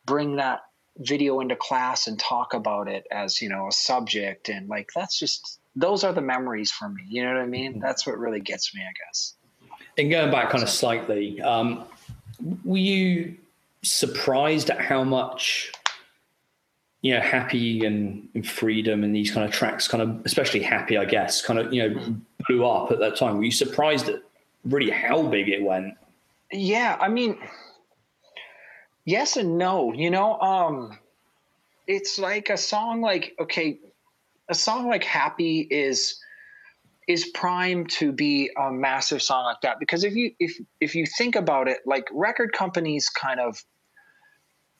[0.06, 0.60] bring that
[0.98, 5.18] video into class and talk about it as you know a subject and like that's
[5.18, 7.80] just those are the memories for me you know what i mean mm-hmm.
[7.80, 9.34] that's what really gets me i guess
[9.98, 11.84] and going back kind of slightly um,
[12.64, 13.36] were you
[13.82, 15.72] surprised at how much
[17.02, 20.96] you know happy and, and, freedom and these kind of tracks kind of especially happy
[20.96, 22.14] i guess kind of you know mm-hmm.
[22.46, 24.22] blew up at that time were you surprised at
[24.64, 25.94] really how big it went
[26.52, 27.36] yeah i mean
[29.04, 29.92] Yes and no.
[29.92, 30.98] You know, um,
[31.86, 33.78] it's like a song like okay,
[34.48, 36.18] a song like Happy is
[37.06, 41.04] is primed to be a massive song like that because if you if if you
[41.06, 43.62] think about it, like record companies kind of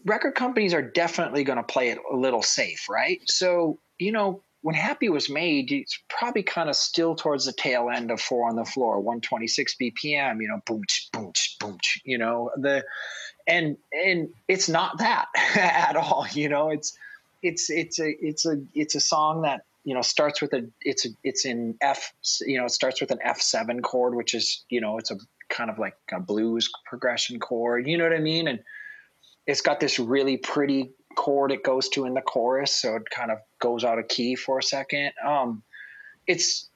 [0.05, 3.21] record companies are definitely going to play it a little safe, right?
[3.27, 7.91] So, you know, when Happy was made, it's probably kind of still towards the tail
[7.95, 12.51] end of Four on the Floor, 126 BPM, you know, boom, boom, boom, you know,
[12.57, 12.85] the
[13.47, 15.27] and and it's not that
[15.57, 16.97] at all you know it's
[17.43, 21.07] it's it's a it's a it's a song that you know starts with a it's
[21.07, 24.81] a it's in f you know it starts with an f7 chord which is you
[24.81, 25.17] know it's a
[25.51, 28.49] kind of like a blues progression chord you know what i mean?
[28.49, 28.61] And
[29.47, 33.31] it's got this really pretty chord it goes to in the chorus so it kind
[33.31, 35.13] of goes out of key for a second.
[35.25, 35.63] Um
[36.27, 36.69] it's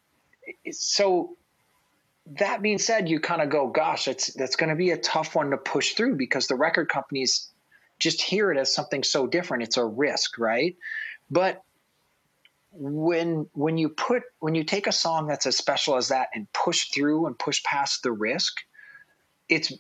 [0.65, 1.37] it's so
[2.37, 5.35] that being said, you kind of go, gosh, that's that's going to be a tough
[5.35, 7.51] one to push through because the record companies
[7.99, 9.63] just hear it as something so different.
[9.63, 10.77] It's a risk, right?
[11.31, 11.63] But
[12.73, 16.53] when when you put when you take a song that's as special as that and
[16.53, 18.55] push through and push past the risk,
[19.49, 19.73] it's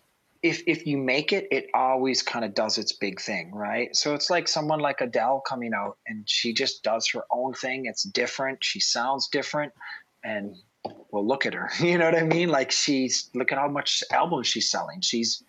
[0.42, 3.94] if if you make it, it always kind of does its big thing, right?
[3.94, 7.86] So it's like someone like Adele coming out and she just does her own thing.
[7.86, 8.64] It's different.
[8.64, 9.72] She sounds different,
[10.24, 10.57] and
[11.11, 11.70] well, look at her.
[11.80, 12.49] You know what I mean?
[12.49, 15.01] Like she's look at how much albums she's selling.
[15.01, 15.43] She's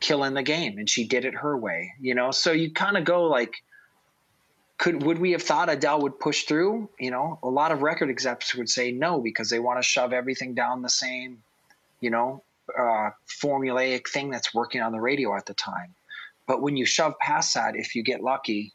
[0.00, 1.94] killing the game, and she did it her way.
[2.00, 3.54] You know, so you kind of go like,
[4.78, 6.88] could would we have thought Adele would push through?
[6.98, 10.12] You know, a lot of record execs would say no because they want to shove
[10.12, 11.42] everything down the same,
[12.00, 12.42] you know,
[12.78, 15.94] uh, formulaic thing that's working on the radio at the time.
[16.46, 18.72] But when you shove past that, if you get lucky,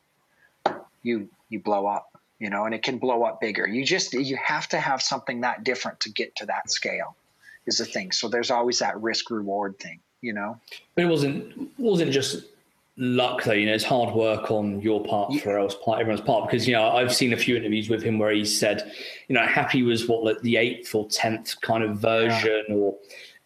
[1.03, 2.14] you you blow up
[2.46, 3.68] you know, and it can blow up bigger.
[3.68, 7.16] You just you have to have something that different to get to that scale
[7.66, 8.12] is the thing.
[8.12, 10.60] So there's always that risk reward thing, you know.
[10.93, 12.46] But it wasn't wasn't just
[12.98, 15.41] luck though, you know, it's hard work on your part yeah.
[15.41, 18.32] Pharrell's part everyone's part because you know I've seen a few interviews with him where
[18.32, 18.93] he said,
[19.28, 22.76] you know, happy was what like the eighth or tenth kind of version yeah.
[22.76, 22.96] or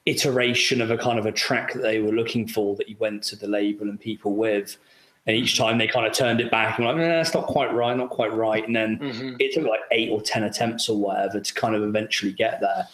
[0.08, 3.24] iteration of a kind of a track that they were looking for that he went
[3.24, 4.76] to the label and people with.
[5.30, 7.72] And each time they kind of turned it back and like, nah, that's not quite
[7.72, 8.66] right, not quite right.
[8.66, 9.36] And then mm-hmm.
[9.40, 12.88] it took like eight or 10 attempts or whatever to kind of eventually get there.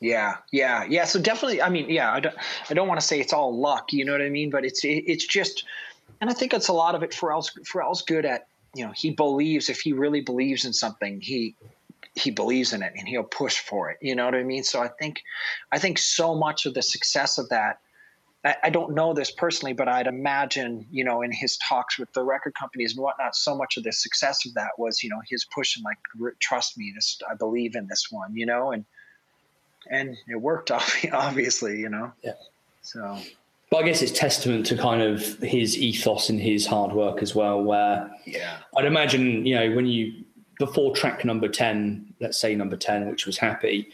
[0.00, 1.04] Yeah, yeah, yeah.
[1.04, 2.34] So definitely, I mean, yeah, I don't,
[2.68, 4.50] I don't want to say it's all luck, you know what I mean?
[4.50, 5.62] But it's, it, it's just,
[6.20, 7.12] and I think it's a lot of it.
[7.12, 11.54] Pharrell's, Pharrell's good at, you know, he believes if he really believes in something, he,
[12.16, 13.98] he believes in it and he'll push for it.
[14.02, 14.64] You know what I mean?
[14.64, 15.22] So I think,
[15.70, 17.78] I think so much of the success of that
[18.44, 22.22] I, don't know this personally, but I'd imagine, you know, in his talks with the
[22.22, 25.44] record companies and whatnot, so much of the success of that was, you know, his
[25.52, 25.98] push and like,
[26.38, 28.84] trust me, this, I believe in this one, you know, and,
[29.90, 30.70] and it worked
[31.12, 32.12] obviously, you know?
[32.22, 32.32] Yeah.
[32.82, 33.18] So,
[33.70, 37.34] but I guess it's testament to kind of his ethos and his hard work as
[37.34, 40.24] well, where yeah, I'd imagine, you know, when you,
[40.58, 43.90] before track number 10, let's say number 10, which was happy,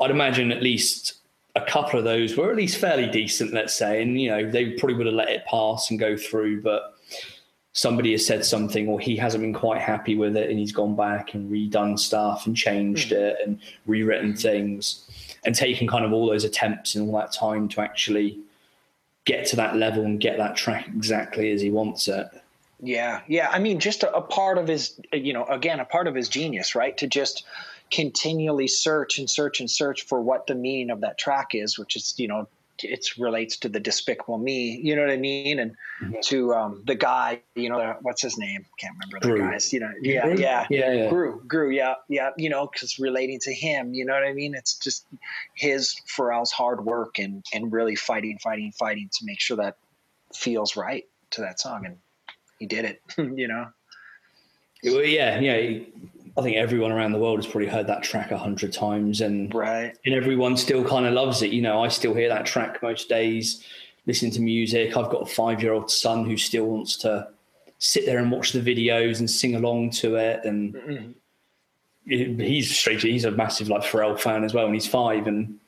[0.00, 1.19] I'd imagine at least
[1.56, 4.70] a couple of those were at least fairly decent, let's say, and you know they
[4.70, 6.94] probably would have let it pass and go through, but
[7.72, 10.96] somebody has said something or he hasn't been quite happy with it and he's gone
[10.96, 13.16] back and redone stuff and changed mm.
[13.16, 15.06] it and rewritten things
[15.44, 18.38] and taken kind of all those attempts and all that time to actually
[19.24, 22.26] get to that level and get that track exactly as he wants it.
[22.82, 23.48] Yeah, yeah.
[23.50, 26.28] I mean, just a, a part of his, you know, again, a part of his
[26.28, 26.96] genius, right?
[26.96, 27.44] To just
[27.90, 31.96] continually search and search and search for what the meaning of that track is, which
[31.96, 32.48] is, you know,
[32.82, 35.58] it relates to the despicable me, you know what I mean?
[35.58, 35.72] And
[36.02, 36.14] mm-hmm.
[36.24, 38.64] to um, the guy, you know, what's his name?
[38.78, 39.50] Can't remember the Gru.
[39.50, 41.10] guys, you know, yeah, yeah, yeah, yeah.
[41.10, 44.54] Gru, Gru, yeah, yeah, you know, cause relating to him, you know what I mean?
[44.54, 45.06] It's just
[45.54, 49.76] his, Pharrell's hard work and, and really fighting, fighting, fighting to make sure that
[50.34, 51.86] feels right to that song.
[51.86, 51.96] And
[52.58, 53.68] he did it, you know?
[54.82, 55.80] Well, yeah, yeah.
[56.40, 59.54] I think everyone around the world has probably heard that track a hundred times, and
[59.54, 61.52] right, and everyone still kind of loves it.
[61.52, 63.62] You know, I still hear that track most days,
[64.06, 64.96] listening to music.
[64.96, 67.28] I've got a five-year-old son who still wants to
[67.78, 72.40] sit there and watch the videos and sing along to it, and mm-hmm.
[72.40, 73.02] he's straight.
[73.02, 75.26] He's a massive like Pharrell fan as well, and he's five.
[75.26, 75.60] And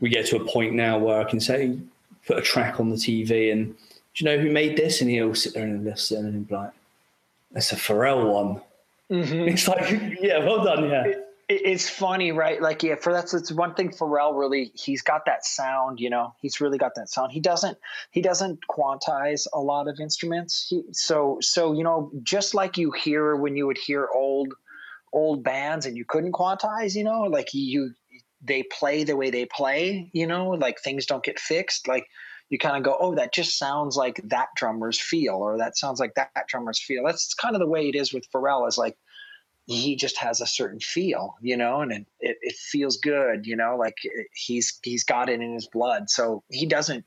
[0.00, 1.76] we get to a point now where I can say,
[2.24, 5.00] put a track on the TV, and do you know who made this?
[5.00, 6.70] And he'll sit there and listen and be like,
[7.50, 8.60] "That's a Pharrell one."
[9.10, 9.48] Mm-hmm.
[9.48, 11.04] It's like, yeah, well done, yeah.
[11.06, 12.60] It, it's funny, right?
[12.60, 13.90] Like, yeah, for that's it's one thing.
[13.90, 16.00] Pharrell really, he's got that sound.
[16.00, 17.32] You know, he's really got that sound.
[17.32, 17.76] He doesn't,
[18.12, 20.66] he doesn't quantize a lot of instruments.
[20.68, 24.54] He so so you know, just like you hear when you would hear old
[25.12, 26.94] old bands and you couldn't quantize.
[26.94, 27.92] You know, like you
[28.42, 30.10] they play the way they play.
[30.14, 31.86] You know, like things don't get fixed.
[31.86, 32.06] Like
[32.50, 35.98] you kind of go, oh, that just sounds like that drummer's feel, or that sounds
[35.98, 37.04] like that drummer's feel.
[37.04, 38.68] That's kind of the way it is with Pharrell.
[38.68, 38.96] Is like
[39.66, 43.56] he just has a certain feel, you know, and it, it, it feels good, you
[43.56, 43.96] know, like
[44.34, 46.10] he's he's got it in his blood.
[46.10, 47.04] So he doesn't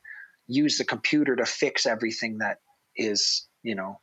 [0.48, 2.58] use the computer to fix everything that
[2.96, 4.00] is, you know,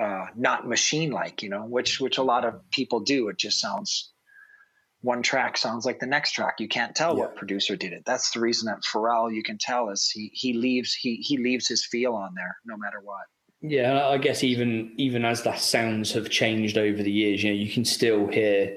[0.00, 3.28] uh, not machine like, you know, which which a lot of people do.
[3.28, 4.10] It just sounds
[5.02, 6.56] one track sounds like the next track.
[6.58, 7.20] You can't tell yeah.
[7.20, 8.04] what producer did it.
[8.04, 11.68] That's the reason that Pharrell you can tell is he he leaves he he leaves
[11.68, 13.22] his feel on there no matter what.
[13.60, 17.56] Yeah, I guess even even as the sounds have changed over the years, you know,
[17.56, 18.76] you can still hear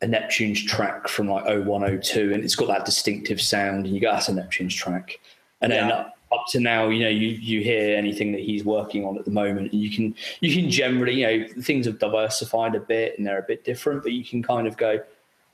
[0.00, 4.12] a Neptune's track from like 0102 and it's got that distinctive sound and you go,
[4.12, 5.18] that's a Neptune's track.
[5.60, 9.04] And then up, up to now, you know, you, you hear anything that he's working
[9.04, 12.74] on at the moment and you can you can generally, you know, things have diversified
[12.74, 15.00] a bit and they're a bit different, but you can kind of go,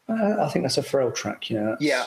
[0.09, 1.77] uh, I think that's a Pharrell track, you know.
[1.81, 2.07] Yeah.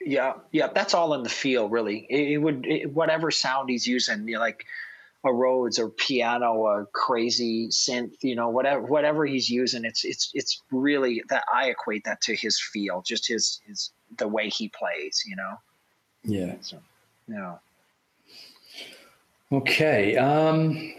[0.00, 2.06] Yeah, yeah, that's all in the feel, really.
[2.08, 4.64] It, it would it, whatever sound he's using, you know, like
[5.24, 10.30] a Rhodes or piano, a crazy synth, you know, whatever whatever he's using, it's it's
[10.34, 14.68] it's really that I equate that to his feel, just his his the way he
[14.68, 15.58] plays, you know.
[16.22, 16.54] Yeah.
[16.60, 16.78] So,
[17.26, 17.56] yeah.
[19.50, 20.16] Okay.
[20.16, 20.94] Um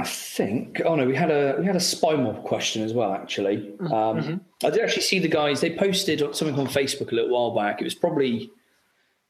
[0.00, 0.80] I think.
[0.84, 3.12] Oh no, we had a we had a spy mob question as well.
[3.12, 3.92] Actually, mm-hmm.
[3.92, 4.66] um, mm-hmm.
[4.66, 5.60] I did actually see the guys.
[5.60, 7.80] They posted something on Facebook a little while back.
[7.80, 8.50] It was probably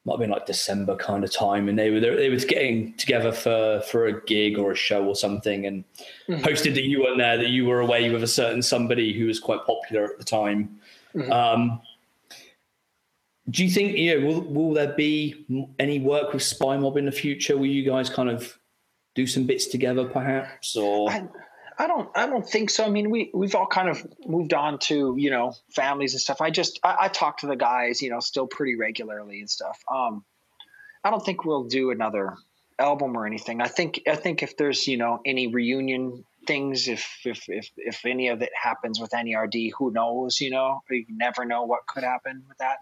[0.05, 3.33] might have been like December kind of time, and they were they were getting together
[3.33, 5.83] for for a gig or a show or something, and
[6.29, 6.41] mm-hmm.
[6.41, 9.39] posted that you weren't there, that you were away with a certain somebody who was
[9.39, 10.79] quite popular at the time.
[11.13, 11.31] Mm-hmm.
[11.33, 11.81] Um,
[13.49, 15.45] do you think you know will will there be
[15.79, 17.57] any work with Spy Mob in the future?
[17.57, 18.57] Will you guys kind of
[19.15, 21.09] do some bits together, perhaps, or?
[21.09, 21.27] I,
[21.77, 22.85] I don't I don't think so.
[22.85, 26.41] I mean, we we've all kind of moved on to you know families and stuff.
[26.41, 29.79] I just I, I talk to the guys, you know, still pretty regularly and stuff.
[29.91, 30.23] Um,
[31.03, 32.35] I don't think we'll do another
[32.77, 33.61] album or anything.
[33.61, 38.05] I think I think if there's you know any reunion things, if if if if
[38.05, 40.41] any of it happens with NERD, who knows?
[40.41, 42.77] You know, you never know what could happen with that.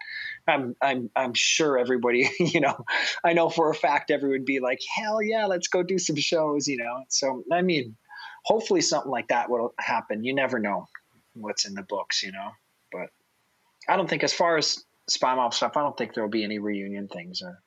[0.46, 2.84] I'm I'm I'm sure everybody, you know,
[3.24, 6.16] I know for a fact everyone would be like, hell yeah, let's go do some
[6.16, 6.68] shows.
[6.68, 7.96] You know, so I mean
[8.44, 10.24] hopefully something like that will happen.
[10.24, 10.88] You never know
[11.34, 12.50] what's in the books, you know.
[12.92, 13.08] But
[13.88, 16.44] I don't think, as far as spy mob stuff, I don't think there will be
[16.44, 17.58] any reunion things or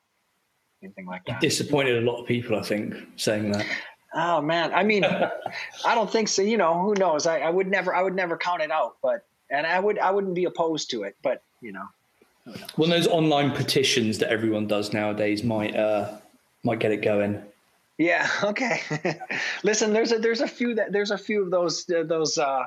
[0.82, 1.40] anything like that.
[1.40, 3.66] disappointed a lot of people, I think, saying that.
[4.14, 5.04] Oh man, I mean,
[5.84, 6.42] I don't think so.
[6.42, 7.26] You know, who knows?
[7.26, 8.96] I, I would never, I would never count it out.
[9.02, 11.16] But and I would, I wouldn't be opposed to it.
[11.22, 11.84] But you know,
[12.46, 16.16] of those online petitions that everyone does nowadays might uh,
[16.62, 17.42] might get it going.
[17.98, 18.28] Yeah.
[18.44, 18.80] Okay.
[19.62, 22.64] Listen, there's a there's a few that there's a few of those uh, those uh,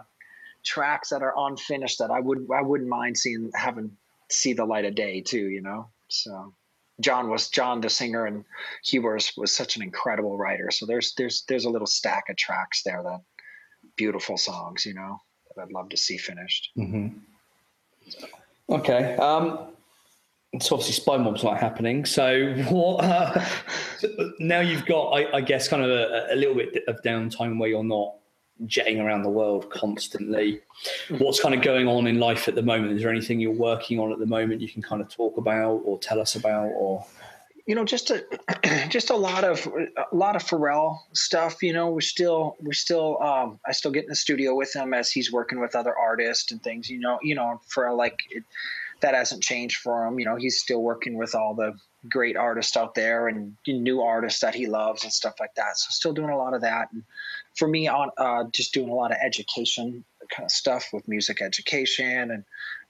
[0.64, 3.96] tracks that are unfinished that I would I wouldn't mind seeing having
[4.30, 5.50] see the light of day too.
[5.50, 5.90] You know.
[6.08, 6.54] So
[7.00, 8.44] John was John the singer and
[8.84, 10.72] Huber was, was such an incredible writer.
[10.72, 13.22] So there's there's there's a little stack of tracks there that
[13.96, 14.86] beautiful songs.
[14.86, 15.18] You know
[15.56, 16.72] that I'd love to see finished.
[16.78, 17.10] Mm-hmm.
[18.70, 19.16] Okay.
[19.16, 19.70] Um,
[20.60, 22.06] so obviously spy mob's not happening.
[22.06, 23.04] So what?
[23.04, 23.46] Uh,
[24.40, 27.70] now you've got, I, I guess, kind of a, a, little bit of downtime where
[27.70, 28.16] you're not
[28.66, 30.62] jetting around the world constantly.
[31.10, 32.94] What's kind of going on in life at the moment?
[32.94, 35.82] Is there anything you're working on at the moment you can kind of talk about
[35.86, 37.06] or tell us about, or?
[37.66, 38.26] You know, just a
[38.90, 41.62] just a lot of a lot of Pharrell stuff.
[41.62, 44.94] You know, we're still we're still um, I still get in the studio with him
[44.94, 46.90] as he's working with other artists and things.
[46.90, 48.20] You know, you know, for like.
[48.32, 48.44] It,
[49.02, 50.20] that hasn't changed for him.
[50.20, 51.74] You know, he's still working with all the
[52.10, 55.78] great artists out there and new artists that he loves and stuff like that.
[55.78, 56.92] So still doing a lot of that.
[56.92, 57.04] And
[57.58, 60.04] for me, on uh, just doing a lot of education
[60.36, 62.32] kind of stuff with music education.
[62.32, 62.44] And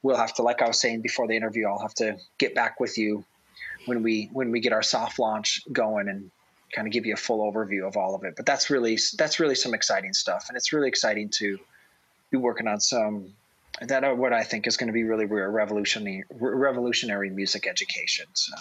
[0.04, 2.80] we'll have to, like I was saying before the interview, I'll have to get back
[2.80, 3.24] with you
[3.86, 6.30] when we when we get our soft launch going and
[6.74, 8.36] kind of give you a full overview of all of it.
[8.36, 11.58] But that's really that's really some exciting stuff, and it's really exciting to
[12.30, 13.34] be working on some
[13.82, 18.26] that are what I think is going to be really revolutionary, revolutionary music education.
[18.34, 18.56] So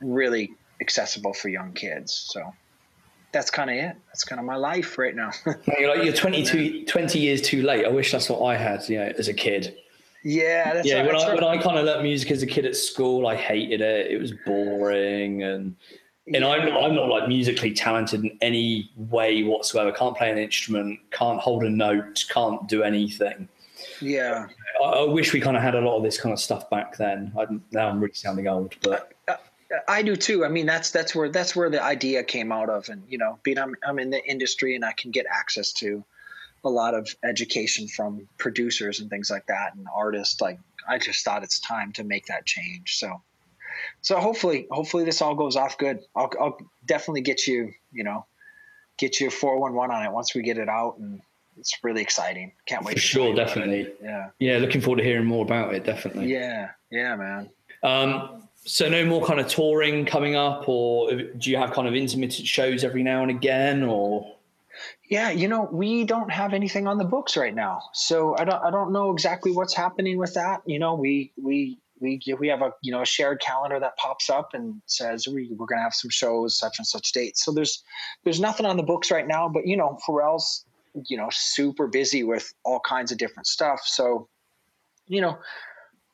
[0.00, 2.30] really accessible for young kids.
[2.32, 2.54] So
[3.32, 3.96] that's kind of it.
[4.06, 5.30] That's kind of my life right now.
[5.78, 7.84] you're like you're 22, 20 years too late.
[7.84, 9.76] I wish that's what I had, you know, as a kid.
[10.24, 10.96] Yeah, yeah.
[10.96, 11.34] Right, when I right.
[11.34, 14.10] when I kind of learned music as a kid at school, I hated it.
[14.10, 15.76] It was boring, and
[16.26, 16.48] and yeah.
[16.48, 19.92] I'm I'm not like musically talented in any way whatsoever.
[19.92, 23.48] Can't play an instrument, can't hold a note, can't do anything.
[24.00, 24.48] Yeah.
[24.82, 26.96] I, I, wish we kind of had a lot of this kind of stuff back
[26.96, 27.32] then.
[27.38, 29.12] I, now I'm really sounding old, but.
[29.28, 29.36] I,
[29.86, 30.44] I do too.
[30.44, 33.38] I mean, that's that's where that's where the idea came out of, and you know,
[33.42, 36.04] being I'm I'm in the industry and I can get access to
[36.64, 40.40] a lot of education from producers and things like that and artists.
[40.40, 40.58] Like,
[40.88, 42.96] I just thought it's time to make that change.
[42.96, 43.22] So,
[44.00, 46.00] so hopefully, hopefully this all goes off good.
[46.16, 48.26] I'll, I'll definitely get you, you know,
[48.96, 51.20] get you four one one on it once we get it out and
[51.58, 52.52] it's really exciting.
[52.66, 52.94] Can't wait.
[52.94, 53.92] For sure, definitely.
[54.02, 54.30] Yeah.
[54.38, 55.84] Yeah, looking forward to hearing more about it.
[55.84, 56.32] Definitely.
[56.32, 57.50] Yeah, yeah, man.
[57.82, 61.94] Um, so no more kind of touring coming up, or do you have kind of
[61.94, 64.34] intermittent shows every now and again, or?
[65.08, 68.62] Yeah, you know, we don't have anything on the books right now, so I don't
[68.62, 70.62] I don't know exactly what's happening with that.
[70.66, 74.30] You know, we we we we have a you know a shared calendar that pops
[74.30, 77.44] up and says we we're to have some shows such and such dates.
[77.44, 77.82] So there's
[78.24, 80.64] there's nothing on the books right now, but you know, Pharrell's
[81.06, 84.28] you know super busy with all kinds of different stuff so
[85.06, 85.38] you know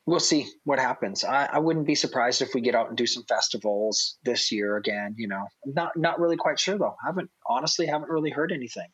[0.06, 3.06] we'll see what happens I, I wouldn't be surprised if we get out and do
[3.06, 7.30] some festivals this year again you know not not really quite sure though I haven't
[7.46, 8.88] honestly haven't really heard anything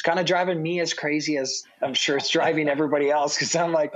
[0.00, 3.54] it's kind of driving me as crazy as I'm sure it's driving everybody else because
[3.54, 3.92] I'm like,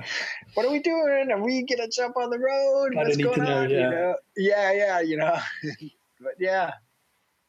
[0.55, 1.29] what are we doing?
[1.33, 2.95] Are we gonna jump on the road?
[2.95, 3.47] What's going on?
[3.47, 3.69] Know, yeah.
[3.69, 4.15] You know?
[4.37, 5.39] yeah, yeah, you know.
[6.21, 6.73] but yeah,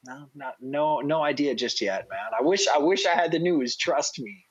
[0.06, 2.20] no, not no no idea just yet, man.
[2.40, 3.76] I wish I wish I had the news.
[3.76, 4.46] Trust me.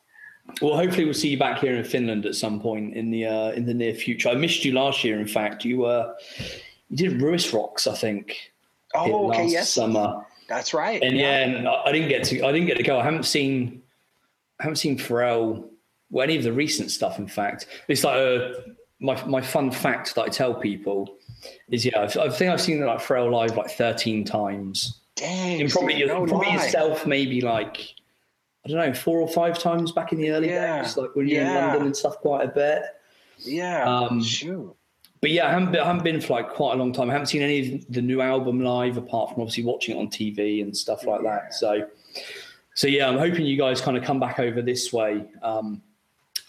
[0.61, 3.51] Well, hopefully we'll see you back here in Finland at some point in the uh,
[3.53, 4.29] in the near future.
[4.29, 5.19] I missed you last year.
[5.19, 6.15] In fact, you uh,
[6.91, 8.53] you did Ruis Rocks, I think.
[8.95, 9.73] Oh, okay, yes.
[9.73, 10.25] Summer.
[10.49, 11.03] That's right.
[11.03, 12.99] And yeah, yeah and I didn't get to I didn't get to go.
[13.01, 13.83] I haven't seen
[14.61, 15.69] I haven't seen Pharrell.
[16.11, 17.19] Well, any of the recent stuff.
[17.19, 18.61] In fact, it's like a, uh,
[19.01, 21.17] my my fun fact that I tell people
[21.71, 22.03] is yeah.
[22.03, 25.61] I think I've seen like Pharrell live like thirteen times Dang.
[25.61, 27.95] And probably, no probably yourself, maybe like,
[28.65, 30.83] I don't know, four or five times back in the early yeah.
[30.83, 31.59] days, like when you're yeah.
[31.59, 32.83] in London and stuff quite a bit.
[33.39, 33.85] Yeah.
[33.85, 34.75] Um, Shoot.
[35.21, 37.09] But yeah, I haven't, been, I haven't been for like quite a long time.
[37.09, 40.09] I haven't seen any of the new album live apart from obviously watching it on
[40.09, 41.31] TV and stuff like yeah.
[41.31, 41.55] that.
[41.55, 41.87] So,
[42.75, 45.81] so yeah, I'm hoping you guys kind of come back over this way um,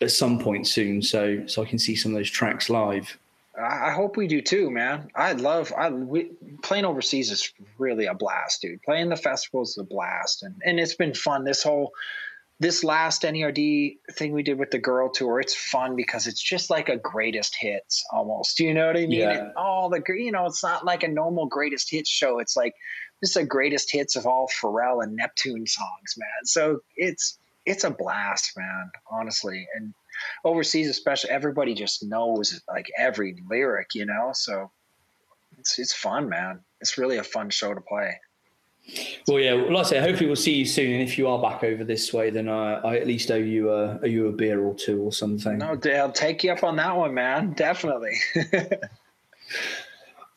[0.01, 3.17] at some point soon, so so I can see some of those tracks live.
[3.61, 5.09] I hope we do too, man.
[5.15, 6.31] I love I we,
[6.61, 8.81] playing overseas is really a blast, dude.
[8.83, 11.45] Playing the festivals is a blast, and and it's been fun.
[11.45, 11.93] This whole
[12.59, 16.69] this last NERD thing we did with the girl tour, it's fun because it's just
[16.69, 18.57] like a greatest hits almost.
[18.57, 19.11] Do you know what I mean?
[19.11, 19.49] Yeah.
[19.57, 22.39] all the you know, it's not like a normal greatest hits show.
[22.39, 22.73] It's like
[23.21, 26.45] this is a greatest hits of all Pharrell and Neptune songs, man.
[26.45, 28.91] So it's it's a blast, man.
[29.11, 29.93] Honestly, and
[30.43, 34.31] overseas, especially, everybody just knows like every lyric, you know.
[34.33, 34.71] So
[35.57, 36.59] it's it's fun, man.
[36.81, 38.19] It's really a fun show to play.
[39.27, 40.93] Well, yeah, like I say, hopefully we'll see you soon.
[40.93, 43.71] And if you are back over this way, then I, I at least owe you
[43.71, 45.57] a owe you a beer or two or something.
[45.57, 47.53] No, I'll take you up on that one, man.
[47.57, 48.15] Definitely.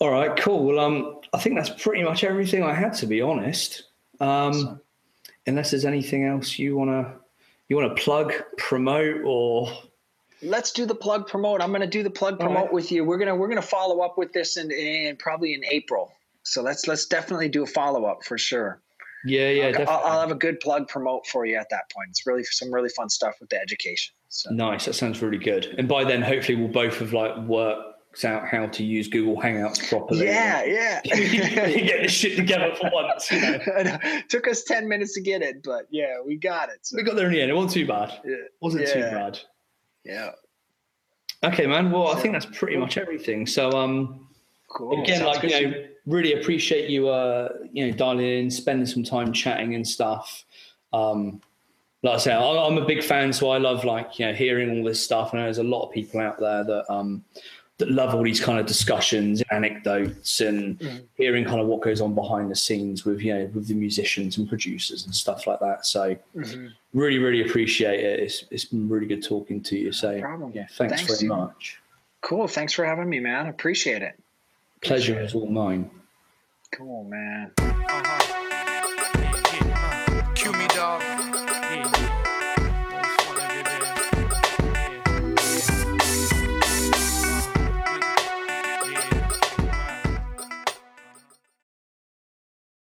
[0.01, 0.65] All right, cool.
[0.65, 3.85] Well, um, I think that's pretty much everything I had to be honest.
[4.21, 4.81] Um,
[5.47, 7.17] unless there's anything else you wanna
[7.69, 9.71] you wanna plug, promote, or
[10.43, 11.61] let's do the plug promote.
[11.61, 12.73] I'm going to do the plug promote right.
[12.73, 13.05] with you.
[13.05, 16.13] We're gonna we're gonna follow up with this in, in probably in April.
[16.43, 18.81] So let's let's definitely do a follow up for sure.
[19.25, 22.09] Yeah, yeah, I'll, I'll, I'll, have a good plug promote for you at that point.
[22.11, 24.15] It's really some really fun stuff with the education.
[24.29, 24.51] So.
[24.51, 24.85] Nice.
[24.85, 25.75] That sounds really good.
[25.77, 29.89] And by then, hopefully, we'll both have like worked out how to use Google Hangouts
[29.89, 30.27] properly.
[30.27, 31.01] Yeah, yeah.
[31.05, 33.31] get this shit together for once.
[33.31, 33.99] You know?
[34.29, 36.79] Took us ten minutes to get it, but yeah, we got it.
[36.83, 36.97] So.
[36.97, 37.51] We got there in the end.
[37.51, 38.21] It wasn't too bad.
[38.25, 38.37] Yeah.
[38.61, 38.95] wasn't yeah.
[38.95, 39.39] too bad.
[40.05, 40.31] Yeah.
[41.45, 41.91] Okay, man.
[41.91, 43.47] Well, I think that's pretty much everything.
[43.47, 44.29] So, um,
[44.69, 45.03] cool.
[45.03, 49.05] again, Sounds like you know, really appreciate you, uh, you know, dialing in, spending some
[49.05, 50.45] time chatting and stuff.
[50.93, 51.41] Um,
[52.03, 54.85] like I say, I'm a big fan, so I love like you know hearing all
[54.85, 55.33] this stuff.
[55.33, 57.25] And there's a lot of people out there that um,
[57.79, 61.03] that love all these kind of discussions, anecdotes, and mm.
[61.17, 64.37] hearing kind of what goes on behind the scenes with you know with the musicians
[64.37, 65.87] and producers and stuff like that.
[65.87, 66.67] So mm-hmm.
[66.93, 68.21] really, really appreciate it.
[68.21, 69.93] It's it's been really good talking to you.
[69.93, 71.29] So no yeah, thanks, thanks very dude.
[71.29, 71.79] much.
[72.21, 72.49] Cool.
[72.49, 73.47] Thanks for having me, man.
[73.47, 74.19] Appreciate it.
[74.81, 75.91] Pleasure is all mine.
[76.73, 77.53] Cool, man.
[77.59, 78.35] Uh-huh.